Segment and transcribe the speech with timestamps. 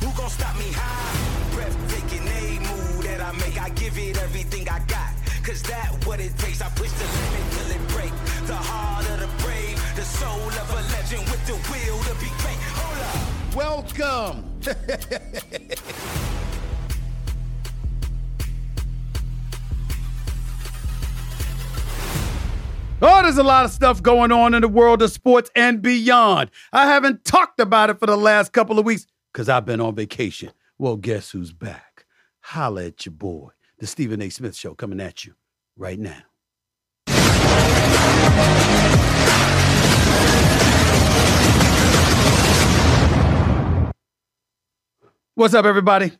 [0.00, 1.40] Who gon' stop me high?
[2.12, 3.60] A move that I make.
[3.60, 5.14] I give it everything I got.
[5.44, 6.60] Cause that what it takes.
[6.60, 8.12] I push the limit till it break.
[8.46, 12.30] The heart of the brave, the soul of a legend with the will to be
[12.42, 12.58] great.
[12.80, 13.54] Hold up.
[13.54, 14.60] Welcome.
[23.02, 26.50] Oh, there's a lot of stuff going on in the world of sports and beyond.
[26.70, 29.94] I haven't talked about it for the last couple of weeks because I've been on
[29.94, 30.52] vacation.
[30.78, 32.04] Well, guess who's back?
[32.40, 34.30] Holla at your boy, the Stephen A.
[34.30, 35.34] Smith Show, coming at you
[35.76, 36.22] right now.
[45.34, 46.12] What's up, everybody?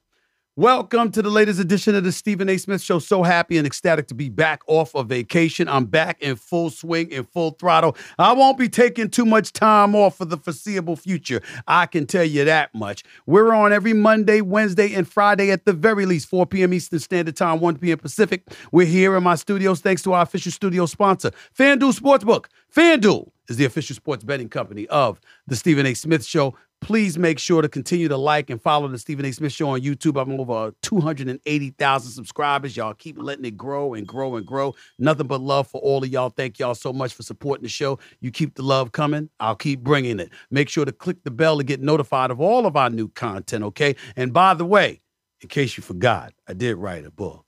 [0.60, 2.58] Welcome to the latest edition of the Stephen A.
[2.58, 2.98] Smith Show.
[2.98, 5.68] So happy and ecstatic to be back off of vacation.
[5.68, 7.96] I'm back in full swing, in full throttle.
[8.18, 11.40] I won't be taking too much time off for the foreseeable future.
[11.66, 13.04] I can tell you that much.
[13.24, 16.74] We're on every Monday, Wednesday, and Friday at the very least, 4 p.m.
[16.74, 17.96] Eastern Standard Time, 1 p.m.
[17.96, 18.46] Pacific.
[18.70, 22.48] We're here in my studios thanks to our official studio sponsor, FanDuel Sportsbook.
[22.70, 25.94] FanDuel is the official sports betting company of the Stephen A.
[25.94, 26.54] Smith Show.
[26.80, 29.32] Please make sure to continue to like and follow the Stephen A.
[29.32, 30.20] Smith Show on YouTube.
[30.20, 32.76] I'm over 280,000 subscribers.
[32.76, 34.74] Y'all keep letting it grow and grow and grow.
[34.98, 36.30] Nothing but love for all of y'all.
[36.30, 37.98] Thank y'all so much for supporting the show.
[38.20, 39.28] You keep the love coming.
[39.40, 40.30] I'll keep bringing it.
[40.50, 43.62] Make sure to click the bell to get notified of all of our new content,
[43.64, 43.94] okay?
[44.16, 45.02] And by the way,
[45.42, 47.44] in case you forgot, I did write a book.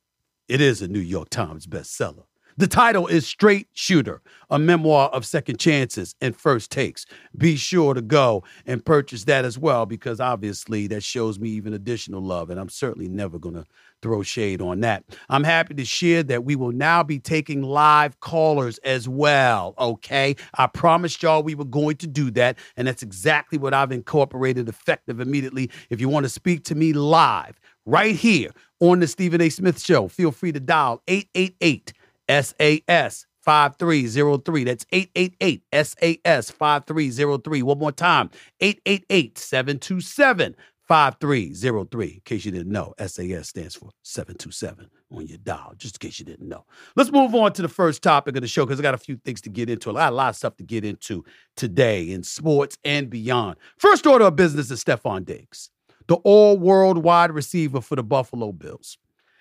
[0.47, 2.25] It is a New York Times bestseller.
[2.58, 4.20] The title is Straight Shooter,
[4.51, 7.07] a memoir of second chances and first takes.
[7.36, 11.73] Be sure to go and purchase that as well because obviously that shows me even
[11.73, 13.64] additional love, and I'm certainly never going to
[14.02, 15.05] throw shade on that.
[15.30, 20.36] I'm happy to share that we will now be taking live callers as well, okay?
[20.58, 24.68] I promised y'all we were going to do that, and that's exactly what I've incorporated
[24.68, 25.70] effective immediately.
[25.89, 29.48] If you want to speak to me live right here on the Stephen A.
[29.48, 31.92] Smith Show, feel free to dial 888-
[32.29, 34.65] SAS 5303.
[34.65, 37.63] That's 888 SAS 5303.
[37.63, 40.57] One more time 888 727
[40.89, 42.07] 5303.
[42.07, 46.19] In case you didn't know, SAS stands for 727 on your dial, just in case
[46.19, 46.65] you didn't know.
[46.97, 49.17] Let's move on to the first topic of the show because I got a few
[49.17, 49.91] things to get into.
[49.91, 51.25] I got a lot of stuff to get into
[51.57, 53.57] today in sports and beyond.
[53.79, 55.71] First order of business is Stefon Diggs,
[56.09, 58.99] the all world wide receiver for the Buffalo Bills.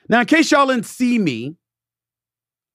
[0.09, 1.56] Now, in case y'all didn't see me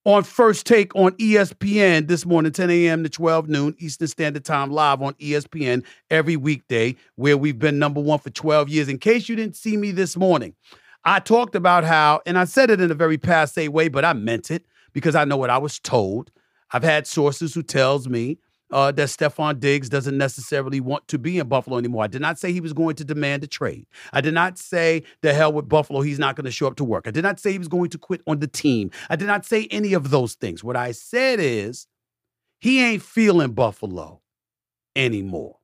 [0.06, 3.02] on First Take on ESPN this morning, 10 a.m.
[3.02, 8.00] to 12 noon Eastern Standard Time, live on ESPN every weekday, where we've been number
[8.00, 8.88] one for 12 years.
[8.88, 10.54] In case you didn't see me this morning,
[11.04, 14.12] I talked about how, and I said it in a very passe way, but I
[14.12, 16.30] meant it because I know what I was told.
[16.70, 18.38] I've had sources who tells me
[18.70, 22.04] uh, that Stefon Diggs doesn't necessarily want to be in Buffalo anymore.
[22.04, 23.86] I did not say he was going to demand a trade.
[24.12, 26.84] I did not say the hell with Buffalo, he's not going to show up to
[26.84, 27.06] work.
[27.06, 28.90] I did not say he was going to quit on the team.
[29.08, 30.64] I did not say any of those things.
[30.64, 31.86] What I said is
[32.60, 34.20] he ain't feeling Buffalo
[34.94, 35.58] anymore.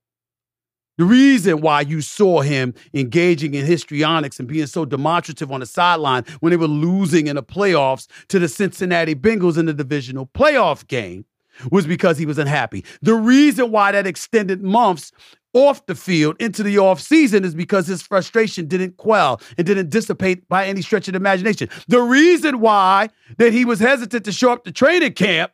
[0.99, 5.67] The reason why you saw him engaging in histrionics and being so demonstrative on the
[5.67, 10.27] sideline when they were losing in the playoffs to the Cincinnati Bengals in the divisional
[10.27, 11.25] playoff game
[11.71, 12.85] was because he was unhappy.
[13.03, 15.13] The reason why that extended months
[15.55, 19.91] off the field into the off season is because his frustration didn't quell and didn't
[19.91, 21.69] dissipate by any stretch of the imagination.
[21.89, 25.53] The reason why that he was hesitant to show up to training camp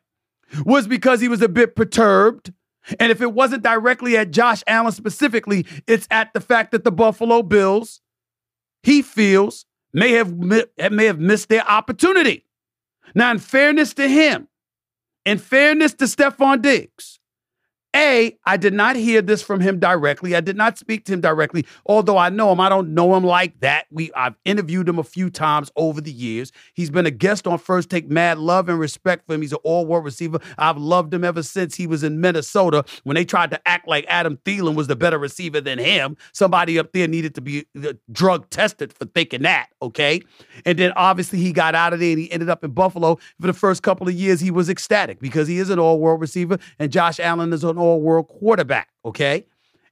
[0.65, 2.53] was because he was a bit perturbed.
[3.01, 6.93] And if it wasn't directly at Josh Allen specifically, it's at the fact that the
[6.93, 8.01] Buffalo Bills,
[8.83, 12.45] he feels, may have may have missed their opportunity.
[13.15, 14.49] Now, in fairness to him,
[15.29, 17.18] in fairness to Stefon Diggs,
[17.97, 20.37] a, I did not hear this from him directly.
[20.37, 22.61] I did not speak to him directly, although I know him.
[22.61, 23.87] I don't know him like that.
[23.91, 26.53] We I've interviewed him a few times over the years.
[26.75, 28.11] He's been a guest on First Take.
[28.11, 29.41] Mad love and respect for him.
[29.41, 30.39] He's an all-world receiver.
[30.59, 34.05] I've loved him ever since he was in Minnesota when they tried to act like
[34.09, 36.17] Adam Thielen was the better receiver than him.
[36.33, 39.69] Somebody up there needed to be uh, drug tested for thinking that.
[39.81, 40.21] Okay,
[40.67, 43.19] and then obviously he got out of there and he ended up in Buffalo.
[43.41, 46.59] For the first couple of years, he was ecstatic because he is an all-world receiver
[46.79, 49.47] and Josh Allen is an all world quarterback, okay?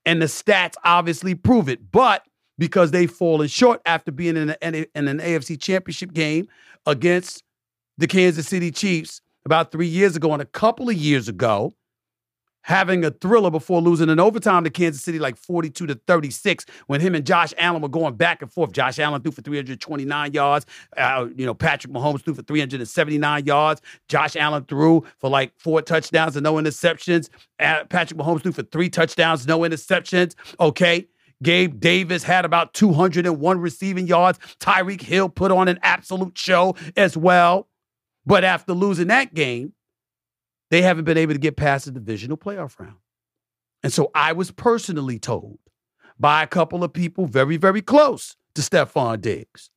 [0.04, 1.90] And the stats obviously prove it.
[1.90, 2.22] But
[2.58, 6.48] because they've fallen short after being in, a, in an AFC championship game
[6.86, 7.42] against
[7.98, 11.74] the Kansas City Chiefs about three years ago and a couple of years ago
[12.66, 17.00] having a thriller before losing in overtime to Kansas City like 42 to 36 when
[17.00, 18.72] him and Josh Allen were going back and forth.
[18.72, 20.66] Josh Allen threw for 329 yards.
[20.96, 23.80] Uh, you know, Patrick Mahomes threw for 379 yards.
[24.08, 27.28] Josh Allen threw for like four touchdowns and no interceptions.
[27.60, 30.34] Uh, Patrick Mahomes threw for three touchdowns, no interceptions.
[30.58, 31.06] Okay.
[31.42, 34.38] Gabe Davis had about 201 receiving yards.
[34.58, 37.68] Tyreek Hill put on an absolute show as well.
[38.24, 39.72] But after losing that game,
[40.70, 42.96] they haven't been able to get past the divisional playoff round.
[43.82, 45.58] And so I was personally told
[46.18, 49.70] by a couple of people very, very close to Stefon Diggs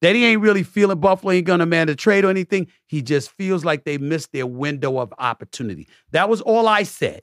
[0.00, 2.68] that he ain't really feeling Buffalo ain't gonna man a trade or anything.
[2.86, 5.88] He just feels like they missed their window of opportunity.
[6.12, 7.22] That was all I said.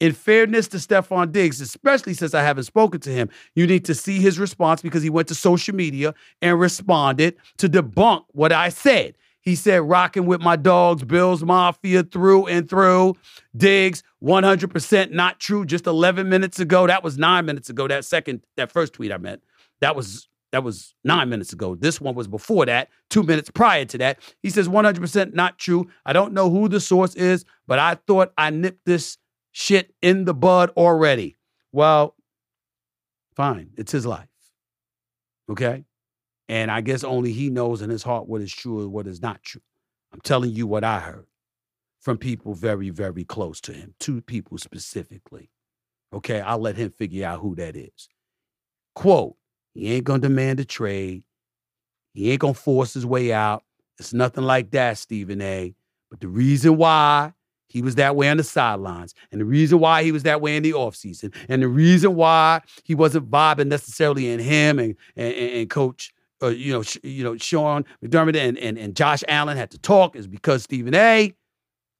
[0.00, 3.94] In fairness to Stefon Diggs, especially since I haven't spoken to him, you need to
[3.94, 8.68] see his response because he went to social media and responded to debunk what I
[8.68, 9.16] said.
[9.42, 13.16] He said, rocking with my dogs, Bills Mafia through and through.
[13.56, 15.66] Diggs, 100% not true.
[15.66, 16.86] Just 11 minutes ago.
[16.86, 17.88] That was nine minutes ago.
[17.88, 19.42] That second, that first tweet I meant.
[19.80, 21.74] That was that was nine minutes ago.
[21.74, 24.18] This one was before that, two minutes prior to that.
[24.42, 25.88] He says 100% not true.
[26.04, 29.16] I don't know who the source is, but I thought I nipped this
[29.52, 31.36] shit in the bud already.
[31.72, 32.14] Well,
[33.34, 33.70] fine.
[33.78, 34.28] It's his life.
[35.50, 35.84] Okay.
[36.52, 39.22] And I guess only he knows in his heart what is true and what is
[39.22, 39.62] not true.
[40.12, 41.24] I'm telling you what I heard
[41.98, 45.48] from people very, very close to him, two people specifically.
[46.12, 48.06] Okay, I'll let him figure out who that is.
[48.94, 49.34] Quote,
[49.72, 51.22] he ain't gonna demand a trade.
[52.12, 53.64] He ain't gonna force his way out.
[53.98, 55.74] It's nothing like that, Stephen A.
[56.10, 57.32] But the reason why
[57.66, 60.58] he was that way on the sidelines, and the reason why he was that way
[60.58, 65.32] in the offseason, and the reason why he wasn't vibing necessarily in him and, and,
[65.34, 69.70] and Coach uh, you know, you know, Sean McDermott and, and, and Josh Allen had
[69.70, 71.34] to talk is because Stephen A,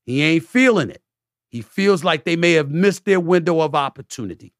[0.04, 1.02] he ain't feeling it.
[1.48, 4.54] He feels like they may have missed their window of opportunity.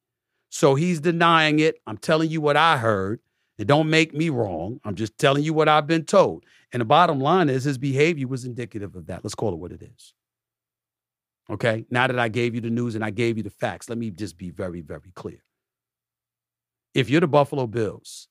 [0.51, 1.77] So he's denying it.
[1.87, 3.21] I'm telling you what I heard.
[3.59, 4.81] And don't make me wrong.
[4.85, 6.45] I'm just telling you what I've been told.
[6.73, 9.25] And the bottom line is his behavior was indicative of that.
[9.25, 10.15] Let's call it what it is.
[11.51, 11.85] Okay.
[11.91, 14.11] Now that I gave you the news and I gave you the facts, let me
[14.11, 15.43] just be very, very clear.
[16.95, 18.29] If you're the Buffalo Bills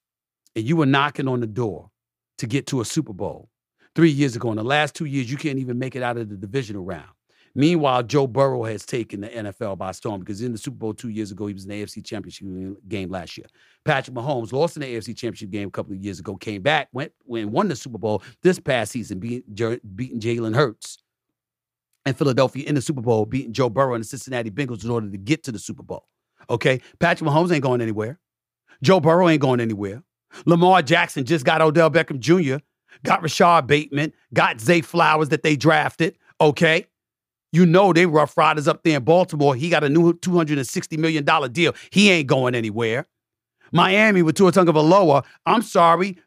[0.56, 1.90] and you were knocking on the door
[2.38, 3.50] to get to a Super Bowl
[3.96, 4.52] three years ago.
[4.52, 7.10] In the last two years, you can't even make it out of the divisional round.
[7.54, 11.10] Meanwhile, Joe Burrow has taken the NFL by storm because in the Super Bowl two
[11.10, 12.48] years ago, he was in the AFC Championship
[12.88, 13.48] game last year.
[13.84, 16.88] Patrick Mahomes lost in the AFC Championship game a couple of years ago, came back,
[16.94, 19.44] went and won the Super Bowl this past season, beating,
[19.96, 21.00] beating Jalen Hurts
[22.06, 25.10] and Philadelphia in the Super Bowl, beating Joe Burrow and the Cincinnati Bengals in order
[25.10, 26.06] to get to the Super Bowl.
[26.50, 28.18] Okay, Patrick Mahomes ain't going anywhere.
[28.82, 30.02] Joe Burrow ain't going anywhere.
[30.46, 32.64] Lamar Jackson just got Odell Beckham Jr.,
[33.04, 36.18] got Rashod Bateman, got Zay Flowers that they drafted.
[36.40, 36.86] Okay.
[37.54, 39.56] You know they rough riders up there in Baltimore.
[39.56, 41.76] He got a new $260 million deal.
[41.90, 43.08] He ain't going anywhere.
[43.72, 45.24] Miami with Tua Tagovailoa.
[45.46, 46.18] I'm sorry.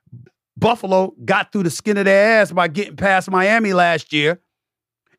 [0.56, 4.40] Buffalo got through the skin of their ass by getting past Miami last year.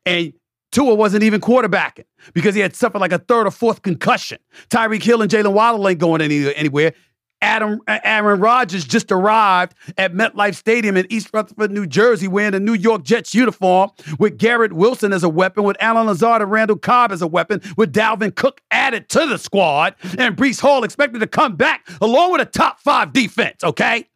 [0.04, 0.32] And
[0.72, 4.38] Tua wasn't even quarterbacking because he had suffered like a third or fourth concussion.
[4.68, 6.94] Tyreek Hill and Jaylen Waddle ain't going any, anywhere.
[7.42, 12.54] Adam uh, Aaron Rodgers just arrived at MetLife Stadium in East Rutherford, New Jersey, wearing
[12.54, 16.50] a New York Jets uniform with Garrett Wilson as a weapon, with Allen Lazard and
[16.50, 20.84] Randall Cobb as a weapon, with Dalvin Cook added to the squad, and Breece Hall
[20.84, 24.06] expected to come back along with a top five defense, okay?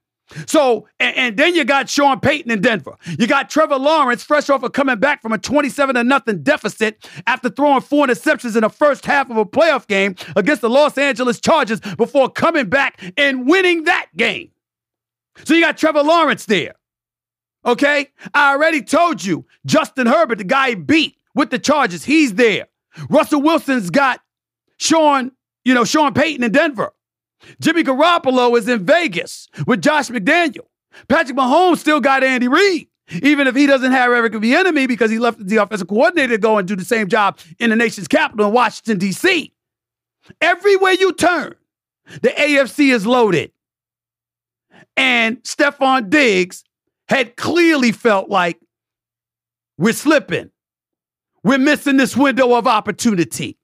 [0.46, 2.96] So, and, and, then you got Sean Payton in Denver.
[3.18, 7.08] You got Trevor Lawrence, fresh off of coming back from a 27 to nothing deficit
[7.26, 10.96] after throwing four interceptions in the first half of a playoff game against the Los
[10.96, 14.50] Angeles Chargers before coming back and winning that game.
[15.44, 16.74] So you got Trevor Lawrence there.
[17.64, 18.08] Okay?
[18.32, 22.66] I already told you, Justin Herbert, the guy he beat with the Chargers, he's there.
[23.08, 24.20] Russell Wilson's got
[24.76, 25.32] Sean,
[25.64, 26.92] you know, Sean Payton in Denver.
[27.60, 30.66] Jimmy Garoppolo is in Vegas with Josh McDaniel.
[31.08, 32.88] Patrick Mahomes still got Andy Reid,
[33.22, 36.58] even if he doesn't have Eric Bieniemy because he left the offensive coordinator to go
[36.58, 39.52] and do the same job in the nation's capital in Washington, D.C.
[40.40, 41.54] Everywhere you turn,
[42.22, 43.52] the AFC is loaded.
[44.96, 46.64] And Stefon Diggs
[47.08, 48.60] had clearly felt like
[49.78, 50.50] we're slipping.
[51.42, 53.58] We're missing this window of opportunity.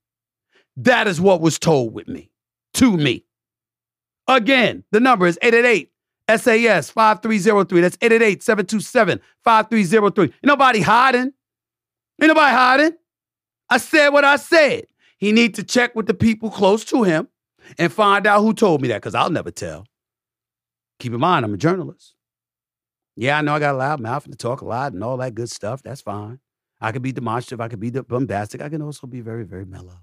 [0.77, 2.31] That is what was told with me,
[2.75, 3.26] to me.
[4.27, 5.91] Again, the number is 888
[6.29, 7.81] SAS 5303.
[7.81, 10.25] That's 888 727 5303.
[10.25, 11.33] Ain't nobody hiding.
[12.21, 12.91] Ain't nobody hiding.
[13.69, 14.87] I said what I said.
[15.17, 17.27] He need to check with the people close to him
[17.77, 19.85] and find out who told me that because I'll never tell.
[20.99, 22.13] Keep in mind, I'm a journalist.
[23.15, 25.17] Yeah, I know I got a loud mouth and to talk a lot and all
[25.17, 25.81] that good stuff.
[25.81, 26.39] That's fine.
[26.79, 27.61] I could be demonstrative.
[27.61, 28.61] I could be bombastic.
[28.61, 30.01] I can also be very, very mellow,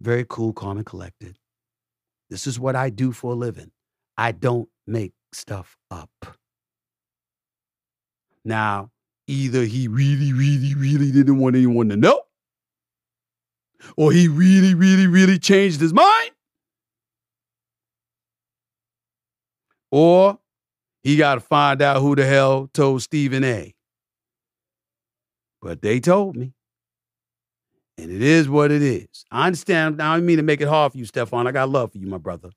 [0.00, 1.38] very cool, calm, and collected.
[2.32, 3.72] This is what I do for a living.
[4.16, 6.08] I don't make stuff up.
[8.42, 8.90] Now,
[9.26, 12.22] either he really, really, really didn't want anyone to know,
[13.98, 16.30] or he really, really, really changed his mind,
[19.90, 20.38] or
[21.02, 23.74] he got to find out who the hell told Stephen A.
[25.60, 26.54] But they told me.
[27.98, 29.24] And it is what it is.
[29.30, 30.00] I understand.
[30.00, 31.46] I don't mean to make it hard for you, Stefon.
[31.46, 32.50] I got love for you, my brother.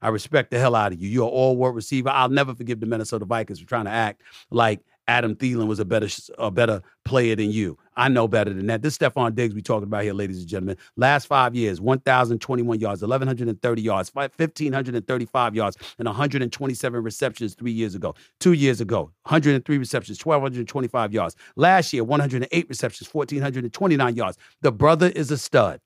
[0.00, 1.08] I respect the hell out of you.
[1.08, 2.08] You're an all world receiver.
[2.08, 5.84] I'll never forgive the Minnesota Vikings for trying to act like Adam Thielen was a
[5.84, 6.08] better
[6.38, 7.78] a better player than you.
[7.96, 8.82] I know better than that.
[8.82, 10.76] This Stefon Diggs we talking about here, ladies and gentlemen.
[10.96, 18.14] Last five years, 1,021 yards, 1,130 yards, 1,535 yards, and 127 receptions three years ago.
[18.40, 21.36] Two years ago, 103 receptions, 1,225 yards.
[21.56, 24.38] Last year, 108 receptions, 1,429 yards.
[24.62, 25.80] The brother is a stud.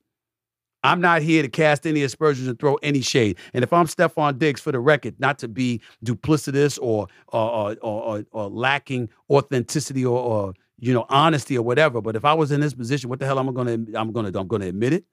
[0.86, 3.38] I'm not here to cast any aspersions and throw any shade.
[3.52, 8.02] And if I'm Stefon Diggs, for the record, not to be duplicitous or or or,
[8.02, 12.52] or, or lacking authenticity or, or you know honesty or whatever, but if I was
[12.52, 15.04] in this position, what the hell am I gonna I'm gonna I'm gonna admit it?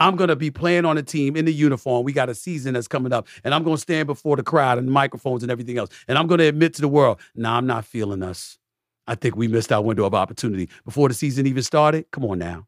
[0.00, 2.04] I'm to be playing on a team in the uniform.
[2.04, 4.88] We got a season that's coming up, and I'm to stand before the crowd and
[4.88, 5.90] the microphones and everything else.
[6.08, 8.58] And I'm to admit to the world, nah, I'm not feeling us.
[9.06, 12.10] I think we missed our window of opportunity before the season even started.
[12.12, 12.66] Come on now.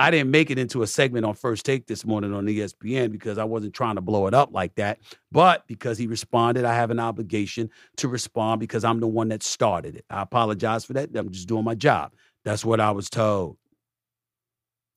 [0.00, 3.36] I didn't make it into a segment on First Take this morning on ESPN because
[3.36, 5.00] I wasn't trying to blow it up like that.
[5.32, 9.42] But because he responded, I have an obligation to respond because I'm the one that
[9.42, 10.04] started it.
[10.08, 11.10] I apologize for that.
[11.16, 12.12] I'm just doing my job.
[12.44, 13.58] That's what I was told.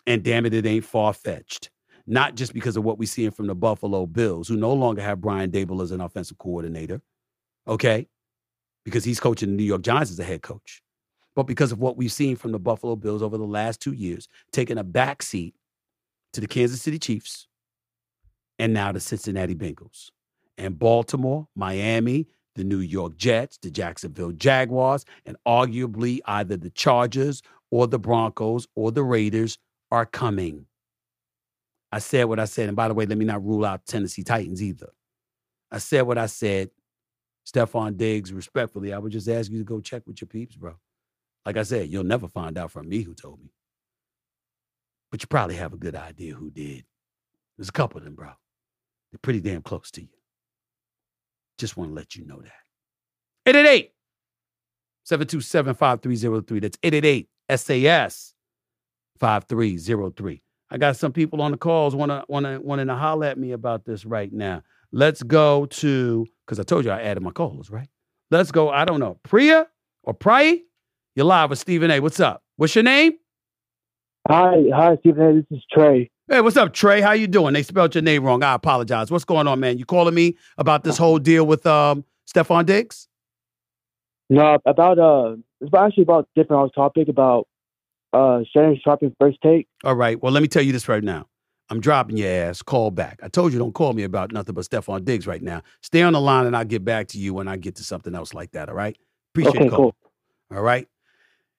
[0.05, 1.71] And damn it, it ain't far fetched.
[2.05, 5.19] Not just because of what we're seeing from the Buffalo Bills, who no longer have
[5.19, 7.01] Brian Daboll as an offensive coordinator,
[7.67, 8.07] okay?
[8.85, 10.83] Because he's coaching the New York Giants as a head coach
[11.35, 14.27] but because of what we've seen from the Buffalo Bills over the last two years,
[14.51, 15.53] taking a backseat
[16.33, 17.47] to the Kansas City Chiefs
[18.59, 20.09] and now the Cincinnati Bengals.
[20.57, 27.41] And Baltimore, Miami, the New York Jets, the Jacksonville Jaguars, and arguably either the Chargers
[27.71, 29.57] or the Broncos or the Raiders
[29.91, 30.65] are coming.
[31.91, 32.67] I said what I said.
[32.67, 34.89] And by the way, let me not rule out Tennessee Titans either.
[35.71, 36.69] I said what I said.
[37.45, 40.75] Stefon Diggs, respectfully, I would just ask you to go check with your peeps, bro.
[41.45, 43.51] Like I said, you'll never find out from me who told me.
[45.11, 46.85] But you probably have a good idea who did.
[47.57, 48.29] There's a couple of them, bro.
[49.11, 50.07] They're pretty damn close to you.
[51.57, 52.53] Just want to let you know that.
[53.45, 53.91] 888
[55.03, 56.59] 727 5303.
[56.59, 58.33] That's 888 SAS
[59.19, 60.41] 5303.
[60.69, 63.83] I got some people on the calls want to wanting to holler at me about
[63.83, 64.63] this right now.
[64.93, 67.89] Let's go to because I told you I added my callers, right?
[68.29, 68.69] Let's go.
[68.69, 69.67] I don't know, Priya
[70.03, 70.59] or Priya.
[71.13, 71.99] You're live with Stephen A.
[71.99, 72.41] What's up?
[72.55, 73.13] What's your name?
[74.29, 75.33] Hi, hi, Stephen A.
[75.33, 76.09] This is Trey.
[76.29, 77.01] Hey, what's up, Trey?
[77.01, 77.53] How you doing?
[77.53, 78.43] They spelled your name wrong.
[78.43, 79.11] I apologize.
[79.11, 79.77] What's going on, man?
[79.77, 83.09] You calling me about this whole deal with um Stefon Diggs?
[84.29, 87.45] No, about uh, it's actually about different topic about
[88.13, 89.67] uh Shannon Sharpe's first take.
[89.83, 90.21] All right.
[90.21, 91.27] Well, let me tell you this right now.
[91.69, 92.61] I'm dropping your ass.
[92.61, 93.19] Call back.
[93.21, 95.61] I told you don't call me about nothing but Stefon Diggs right now.
[95.81, 98.15] Stay on the line and I'll get back to you when I get to something
[98.15, 98.69] else like that.
[98.69, 98.97] All right.
[99.33, 99.71] Appreciate okay, it.
[99.73, 99.93] Cool.
[100.53, 100.87] All right.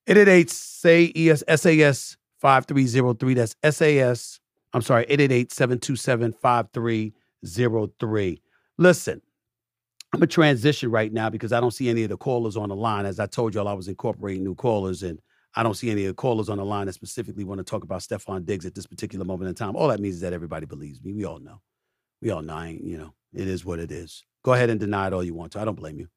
[0.07, 3.35] 888 say ES SAS 5303.
[3.35, 4.41] That's SAS.
[4.73, 8.43] I'm sorry, 888 727 5303.
[8.79, 9.23] Listen,
[10.13, 12.77] I'm a transition right now because I don't see any of the callers on the
[12.77, 13.07] line.
[13.07, 15.21] As I told y'all, I was incorporating new callers, and
[15.55, 17.85] I don't see any of the callers on the line that specifically want to talk
[17.85, 19.77] about Stefon Diggs at this particular moment in time.
[19.77, 21.13] All that means is that everybody believes me.
[21.13, 21.61] We all know.
[22.21, 24.25] We all know, you know, it is what it is.
[24.45, 25.61] Go ahead and deny it all you want to.
[25.61, 26.09] I don't blame you.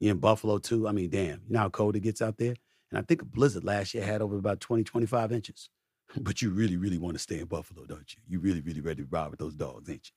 [0.00, 0.88] You're in Buffalo, too?
[0.88, 2.54] I mean, damn, you know how cold it gets out there?
[2.92, 5.70] And I think a blizzard last year had over about 20, 25 inches.
[6.20, 8.20] But you really, really want to stay in Buffalo, don't you?
[8.28, 10.12] You really, really ready to ride with those dogs, ain't you?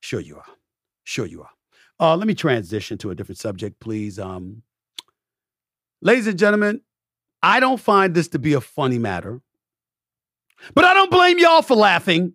[0.00, 0.44] Sure you are.
[1.04, 1.50] Sure you are.
[1.98, 4.18] Uh, let me transition to a different subject, please.
[4.18, 4.60] Um,
[6.02, 6.82] ladies and gentlemen,
[7.42, 9.40] I don't find this to be a funny matter,
[10.74, 12.34] but I don't blame y'all for laughing.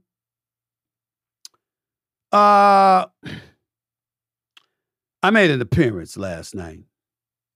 [2.32, 3.06] Uh,
[5.22, 6.86] I made an appearance last night.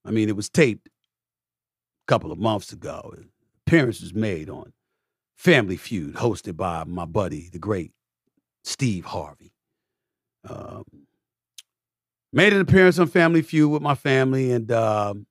[0.05, 0.89] I mean, it was taped
[2.07, 3.15] couple of months ago.
[3.65, 4.73] Appearance was made on
[5.37, 7.91] Family Feud, hosted by my buddy, the great
[8.63, 9.53] Steve Harvey.
[10.47, 10.83] Um,
[12.31, 15.25] made an appearance on Family Feud with my family, and um,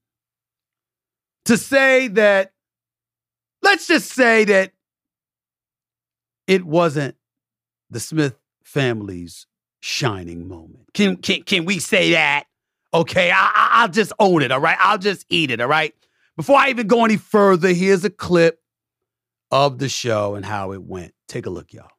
[1.45, 2.53] to say that,
[3.63, 4.73] let's just say that
[6.47, 7.17] it wasn't
[7.91, 9.47] the Smith family's
[9.81, 10.89] shining moment.
[10.95, 12.45] Can can can we say that?
[12.95, 14.53] Okay, I, I, I'll just own it.
[14.53, 15.61] All right, I'll just eat it.
[15.61, 15.95] All right.
[16.43, 18.59] Before I even go any further, here's a clip
[19.53, 21.15] of the show and how it went.
[21.29, 21.93] Take a look, y'all.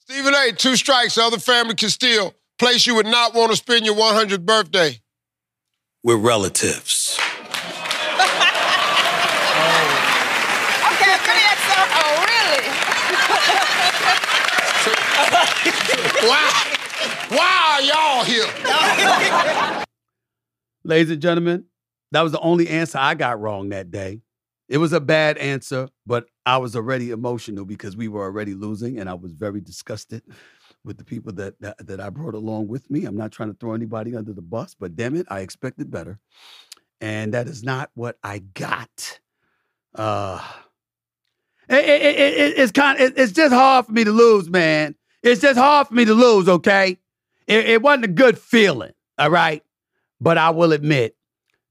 [0.00, 0.52] Stephen A.
[0.52, 1.14] Two strikes.
[1.14, 2.34] The other family can steal.
[2.58, 5.00] Place you would not want to spend your 100th birthday.
[6.04, 7.18] We're relatives.
[10.92, 11.88] Okay, give me that stuff.
[11.96, 12.68] Oh, really?
[16.28, 16.44] Why?
[17.38, 19.84] Why are y'all here?
[20.84, 21.64] Ladies and gentlemen,
[22.12, 24.20] that was the only answer I got wrong that day.
[24.68, 28.98] It was a bad answer, but I was already emotional because we were already losing,
[28.98, 30.22] and I was very disgusted
[30.84, 33.04] with the people that, that that I brought along with me.
[33.04, 36.18] I'm not trying to throw anybody under the bus, but damn it, I expected better,
[37.00, 39.20] and that is not what I got.
[39.94, 40.40] Uh,
[41.68, 43.00] it, it, it, it- it's kind.
[43.00, 44.94] It, it's just hard for me to lose, man.
[45.22, 46.48] It's just hard for me to lose.
[46.48, 46.98] Okay,
[47.46, 48.92] it wasn't a good feeling.
[49.18, 49.62] All right,
[50.20, 51.15] but I will admit.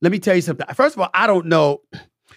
[0.01, 0.65] Let me tell you something.
[0.73, 1.81] First of all, I don't know.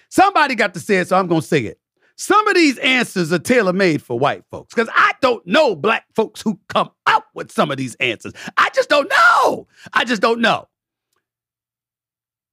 [0.08, 1.78] Somebody got to say it, so I'm going to say it.
[2.16, 6.04] Some of these answers are tailor made for white folks because I don't know black
[6.16, 8.32] folks who come up with some of these answers.
[8.56, 9.68] I just don't know.
[9.92, 10.66] I just don't know.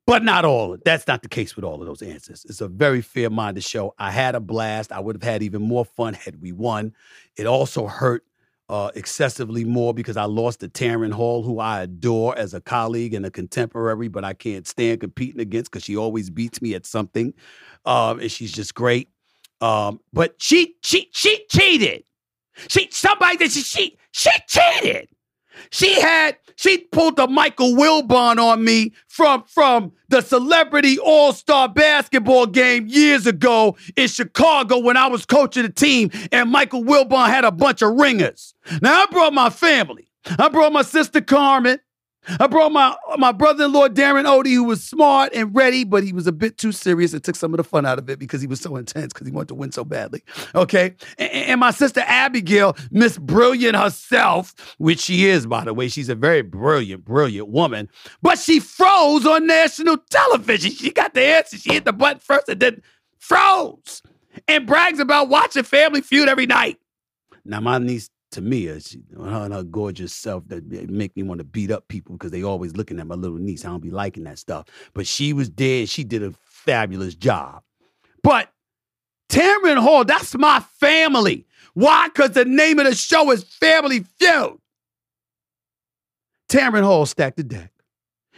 [0.05, 0.77] But not all.
[0.85, 2.45] That's not the case with all of those answers.
[2.47, 3.95] It's a very fair minded show.
[3.97, 4.91] I had a blast.
[4.91, 6.93] I would have had even more fun had we won.
[7.35, 8.23] It also hurt
[8.69, 13.13] uh, excessively more because I lost to Taryn Hall, who I adore as a colleague
[13.13, 16.85] and a contemporary, but I can't stand competing against because she always beats me at
[16.85, 17.33] something,
[17.85, 19.09] um, and she's just great.
[19.61, 22.03] Um, but she she she cheated.
[22.67, 25.09] She somebody that she she she cheated.
[25.71, 32.45] She had she pulled the Michael Wilbon on me from from the celebrity all-star basketball
[32.45, 37.45] game years ago in Chicago when I was coaching the team and Michael Wilbon had
[37.45, 38.53] a bunch of ringers.
[38.81, 40.07] Now I brought my family.
[40.39, 41.79] I brought my sister Carmen.
[42.39, 46.27] I brought my my brother-in-law Darren Odie, who was smart and ready, but he was
[46.27, 47.13] a bit too serious.
[47.13, 49.27] It took some of the fun out of it because he was so intense because
[49.27, 50.23] he wanted to win so badly.
[50.53, 55.87] Okay, and, and my sister Abigail, Miss Brilliant herself, which she is, by the way,
[55.87, 57.89] she's a very brilliant, brilliant woman.
[58.21, 60.71] But she froze on national television.
[60.71, 61.57] She got the answer.
[61.57, 62.81] She hit the button first and then
[63.19, 64.01] froze,
[64.47, 66.79] and brags about watching Family Feud every night.
[67.43, 71.43] Now my niece Tamia, she, her and her gorgeous self that make me want to
[71.43, 73.65] beat up people because they always looking at my little niece.
[73.65, 74.67] I don't be liking that stuff.
[74.93, 75.89] But she was dead.
[75.89, 77.61] She did a fabulous job.
[78.23, 78.51] But
[79.29, 81.45] Taryn Hall, that's my family.
[81.73, 82.07] Why?
[82.07, 84.57] Because the name of the show is Family Feud.
[86.49, 87.71] Taryn Hall stacked the deck.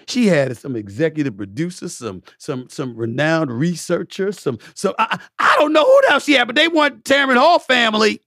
[0.07, 5.73] She had some executive producers, some some some renowned researchers, some some I, I don't
[5.73, 8.21] know who else she had, but they weren't Taryn Hall family.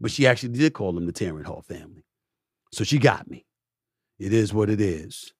[0.00, 2.04] But she actually did call them the Tarrant Hall family.
[2.72, 3.46] So she got me.
[4.18, 5.32] It is what it is.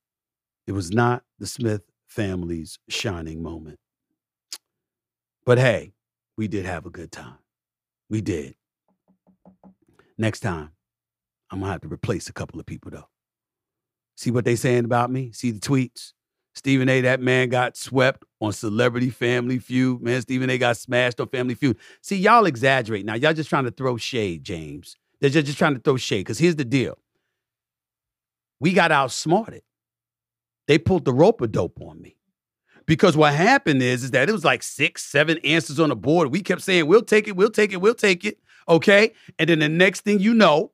[0.66, 3.78] It was not the Smith family's shining moment.
[5.44, 5.92] But hey,
[6.36, 7.38] we did have a good time.
[8.10, 8.54] We did.
[10.18, 10.70] Next time,
[11.50, 13.08] I'm gonna have to replace a couple of people though.
[14.16, 15.32] See what they're saying about me?
[15.32, 16.12] See the tweets?
[16.56, 20.00] Stephen A, that man got swept on Celebrity Family Feud.
[20.00, 21.76] Man, Stephen A got smashed on Family Feud.
[22.00, 23.14] See, y'all exaggerate now.
[23.14, 24.96] Y'all just trying to throw shade, James.
[25.20, 26.20] They're just, just trying to throw shade.
[26.20, 26.96] Because here's the deal.
[28.58, 29.62] We got outsmarted.
[30.66, 32.16] They pulled the rope a dope on me.
[32.86, 36.32] Because what happened is, is that it was like six, seven answers on the board.
[36.32, 38.38] We kept saying, we'll take it, we'll take it, we'll take it.
[38.66, 39.12] Okay.
[39.38, 40.72] And then the next thing you know,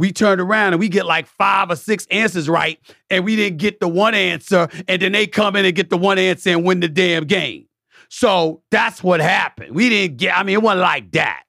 [0.00, 3.58] we turned around and we get like five or six answers right, and we didn't
[3.58, 6.64] get the one answer, and then they come in and get the one answer and
[6.64, 7.66] win the damn game.
[8.08, 9.74] So that's what happened.
[9.74, 11.42] We didn't get, I mean, it wasn't like that.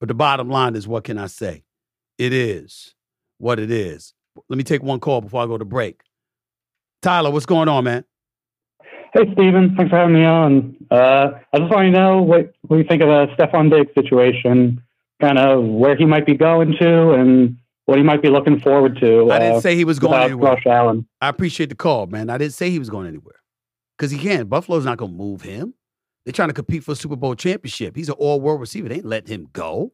[0.00, 1.62] But the bottom line is, what can I say?
[2.16, 2.94] It is
[3.36, 4.14] what it is.
[4.48, 6.00] Let me take one call before I go to break.
[7.02, 8.04] Tyler, what's going on, man?
[9.12, 9.74] Hey, Stephen.
[9.76, 10.74] Thanks for having me on.
[10.90, 14.82] Uh, I just want to know what, what you think of the Stefon Diggs situation,
[15.20, 17.56] kind of where he might be going to and
[17.86, 19.30] what he might be looking forward to.
[19.30, 20.54] I didn't uh, say he was going anywhere.
[20.54, 21.06] Josh Allen.
[21.20, 22.30] I appreciate the call, man.
[22.30, 23.40] I didn't say he was going anywhere
[23.96, 24.48] because he can't.
[24.48, 25.74] Buffalo's not going to move him.
[26.24, 27.96] They're trying to compete for a Super Bowl championship.
[27.96, 28.88] He's an all world receiver.
[28.88, 29.90] They ain't letting him go.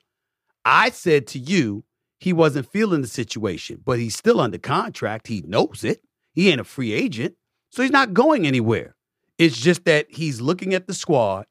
[0.64, 1.84] I said to you,
[2.18, 5.28] he wasn't feeling the situation, but he's still under contract.
[5.28, 6.02] He knows it.
[6.32, 7.34] He ain't a free agent,
[7.70, 8.96] so he's not going anywhere.
[9.38, 11.46] It's just that he's looking at the squad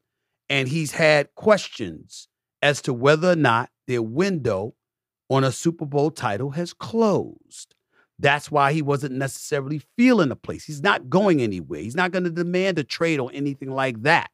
[0.49, 2.27] and he's had questions
[2.65, 4.73] as to whether or not their window
[5.30, 7.75] on a Super Bowl title has closed.
[8.17, 10.65] That's why he wasn't necessarily feeling the place.
[10.65, 11.82] He's not going anywhere.
[11.82, 14.32] He's not going to demand a trade or anything like that.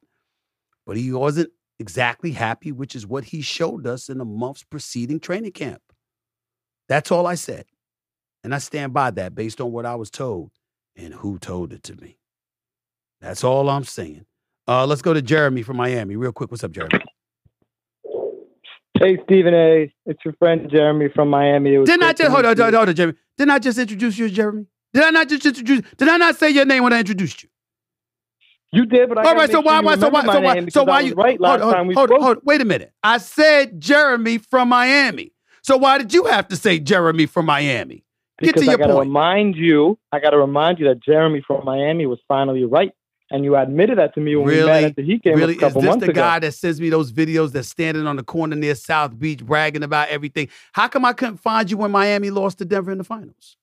[0.86, 5.20] But he wasn't exactly happy, which is what he showed us in the months preceding
[5.20, 5.82] training camp.
[6.88, 7.66] That's all I said.
[8.42, 10.52] And I stand by that based on what I was told.
[10.96, 12.18] and who told it to me.
[13.20, 14.24] That's all I'm saying.
[14.66, 16.50] Uh, let's go to Jeremy from Miami, real quick.
[16.50, 16.98] What's up, Jeremy?
[19.02, 19.92] Hey, Stephen A.
[20.06, 21.70] It's your friend Jeremy from Miami.
[21.70, 23.18] Didn't I just hold on, hold on, hold on, Jeremy?
[23.36, 24.66] Didn't I just introduce you Jeremy?
[24.94, 25.82] Did I not just introduce?
[25.96, 27.48] Did I not say your name when I introduced you?
[28.70, 31.00] You did, but I All right, so why, why, so why, so why, so why
[31.00, 31.14] you?
[31.14, 32.20] right last hold, hold, time we hold, spoke.
[32.22, 32.92] hold, wait a minute.
[33.02, 35.32] I said Jeremy from Miami.
[35.62, 38.04] So why did you have to say Jeremy from Miami?
[38.40, 39.08] Get because to I your gotta point.
[39.08, 42.92] remind you, I gotta remind you that Jeremy from Miami was finally right,
[43.32, 44.84] and you admitted that to me when we met Really?
[44.84, 46.20] at the Heat game Really, a is this months the ago.
[46.20, 49.82] guy that sends me those videos that's standing on the corner near South Beach bragging
[49.82, 50.48] about everything?
[50.72, 53.56] How come I couldn't find you when Miami lost to Denver in the finals?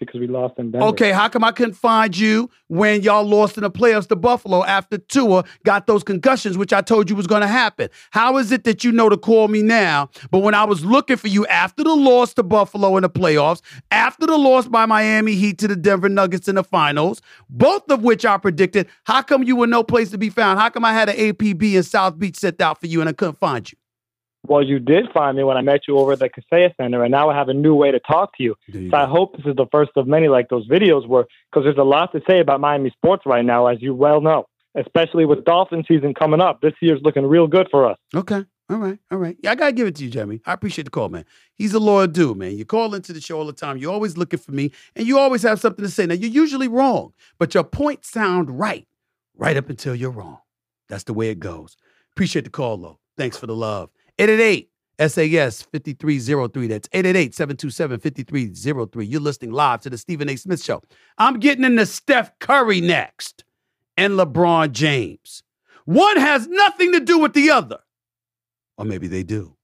[0.00, 0.86] Because we lost in Denver.
[0.88, 4.64] Okay, how come I couldn't find you when y'all lost in the playoffs to Buffalo
[4.64, 7.88] after Tua got those concussions, which I told you was going to happen?
[8.10, 11.16] How is it that you know to call me now, but when I was looking
[11.16, 13.60] for you after the loss to Buffalo in the playoffs,
[13.90, 18.02] after the loss by Miami Heat to the Denver Nuggets in the finals, both of
[18.02, 20.58] which I predicted, how come you were no place to be found?
[20.58, 23.12] How come I had an APB in South Beach set out for you and I
[23.12, 23.76] couldn't find you?
[24.46, 27.12] Well, you did find me when I met you over at the Kaseya Center, and
[27.12, 28.56] now I have a new way to talk to you.
[28.72, 31.76] So I hope this is the first of many like those videos were, because there's
[31.78, 35.44] a lot to say about Miami sports right now, as you well know, especially with
[35.44, 36.62] Dolphin season coming up.
[36.62, 37.98] This year's looking real good for us.
[38.14, 38.44] Okay.
[38.70, 38.98] All right.
[39.10, 39.36] All right.
[39.42, 40.40] Yeah, I gotta give it to you, Jeremy.
[40.46, 41.24] I appreciate the call, man.
[41.54, 42.56] He's a loyal dude, man.
[42.56, 43.76] You call into the show all the time.
[43.76, 46.06] You're always looking for me, and you always have something to say.
[46.06, 48.86] Now you're usually wrong, but your points sound right,
[49.36, 50.38] right up until you're wrong.
[50.88, 51.76] That's the way it goes.
[52.12, 52.98] Appreciate the call, though.
[53.16, 53.90] Thanks for the love.
[54.20, 56.66] 888 SAS 5303.
[56.66, 59.06] That's 888 727 5303.
[59.06, 60.36] You're listening live to the Stephen A.
[60.36, 60.82] Smith Show.
[61.16, 63.44] I'm getting into Steph Curry next
[63.96, 65.42] and LeBron James.
[65.86, 67.78] One has nothing to do with the other.
[68.76, 69.56] Or maybe they do.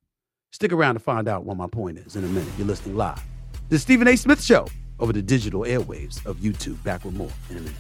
[0.52, 2.48] Stick around to find out what my point is in a minute.
[2.56, 3.22] You're listening live.
[3.68, 4.16] The Stephen A.
[4.16, 4.66] Smith Show
[4.98, 6.82] over the digital airwaves of YouTube.
[6.82, 7.76] Back with more in a minute.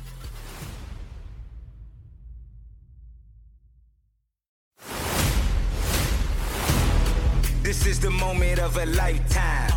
[7.66, 9.72] This is the moment of a lifetime.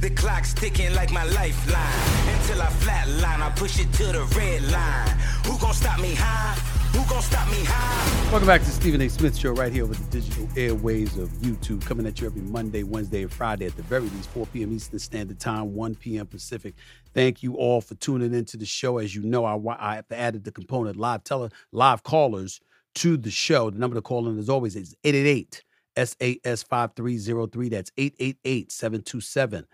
[0.00, 2.34] The clock's ticking like my lifeline.
[2.34, 5.08] Until I flatline, I push it to the red line.
[5.44, 6.54] Who gon' stop me high?
[6.96, 8.30] Who gon' stop me high?
[8.30, 9.10] Welcome back to Stephen A.
[9.10, 12.84] Smith Show right here over the digital airways of YouTube, coming at you every Monday,
[12.84, 14.72] Wednesday, and Friday at the very least, 4 p.m.
[14.72, 16.26] Eastern Standard Time, 1 p.m.
[16.26, 16.74] Pacific.
[17.12, 18.96] Thank you all for tuning into the show.
[18.96, 22.62] As you know, I, I have added the component live tele, live callers
[22.94, 23.68] to the show.
[23.68, 25.64] The number to call in, as always, is 888
[25.96, 27.68] SAS 5303.
[27.68, 29.66] That's 888 727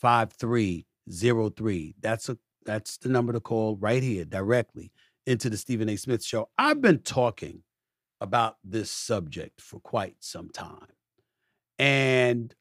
[0.00, 1.94] 5303.
[2.00, 4.92] That's a that's the number to call right here directly
[5.26, 5.96] into the Stephen A.
[5.96, 6.48] Smith show.
[6.58, 7.62] I've been talking
[8.20, 10.88] about this subject for quite some time.
[11.78, 12.54] And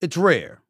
[0.00, 0.60] it's rare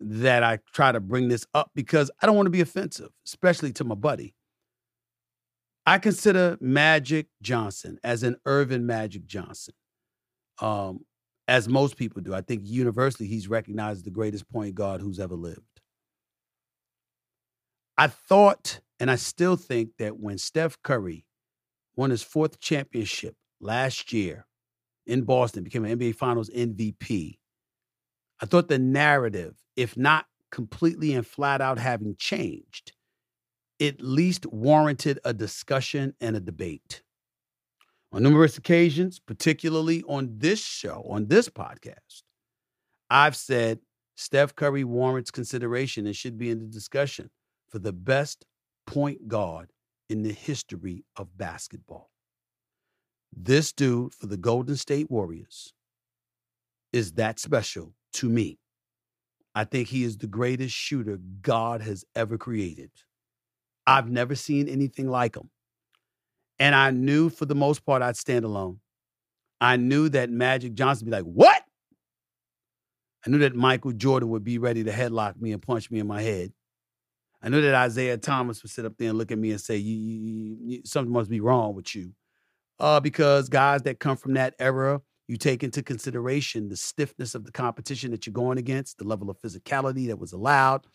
[0.00, 3.72] that I try to bring this up because I don't want to be offensive, especially
[3.74, 4.34] to my buddy.
[5.86, 9.74] I consider Magic Johnson as an Earvin Magic Johnson,
[10.62, 11.00] um,
[11.48, 12.32] as most people do.
[12.32, 15.60] I think universally he's recognized the greatest point guard who's ever lived.
[17.98, 21.26] I thought, and I still think that when Steph Curry
[21.96, 24.46] won his fourth championship last year
[25.06, 27.38] in Boston, became an NBA Finals MVP,
[28.40, 32.92] I thought the narrative, if not completely and flat out having changed,
[33.80, 37.02] at least warranted a discussion and a debate.
[38.12, 42.22] On numerous occasions, particularly on this show, on this podcast,
[43.08, 43.80] I've said
[44.16, 47.30] Steph Curry warrants consideration and should be in the discussion
[47.70, 48.44] for the best
[48.86, 49.70] point guard
[50.10, 52.10] in the history of basketball.
[53.34, 55.72] This dude for the Golden State Warriors
[56.92, 58.58] is that special to me.
[59.54, 62.90] I think he is the greatest shooter God has ever created.
[63.86, 65.48] I've never seen anything like him.
[66.62, 68.78] And I knew for the most part I'd stand alone.
[69.60, 71.60] I knew that Magic Johnson would be like, What?
[73.26, 76.06] I knew that Michael Jordan would be ready to headlock me and punch me in
[76.06, 76.52] my head.
[77.42, 79.76] I knew that Isiah Thomas would sit up there and look at me and say,
[79.76, 82.12] you, you, you, something must be wrong with you.
[82.78, 87.44] Uh, because guys that come from that era, you take into consideration the stiffness of
[87.44, 90.86] the competition that you're going against, the level of physicality that was allowed,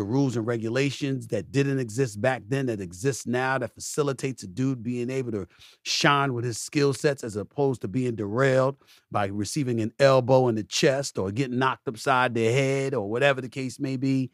[0.00, 4.46] the rules and regulations that didn't exist back then that exist now that facilitates a
[4.46, 5.46] dude being able to
[5.82, 8.76] shine with his skill sets as opposed to being derailed
[9.10, 13.42] by receiving an elbow in the chest or getting knocked upside the head or whatever
[13.42, 14.30] the case may be.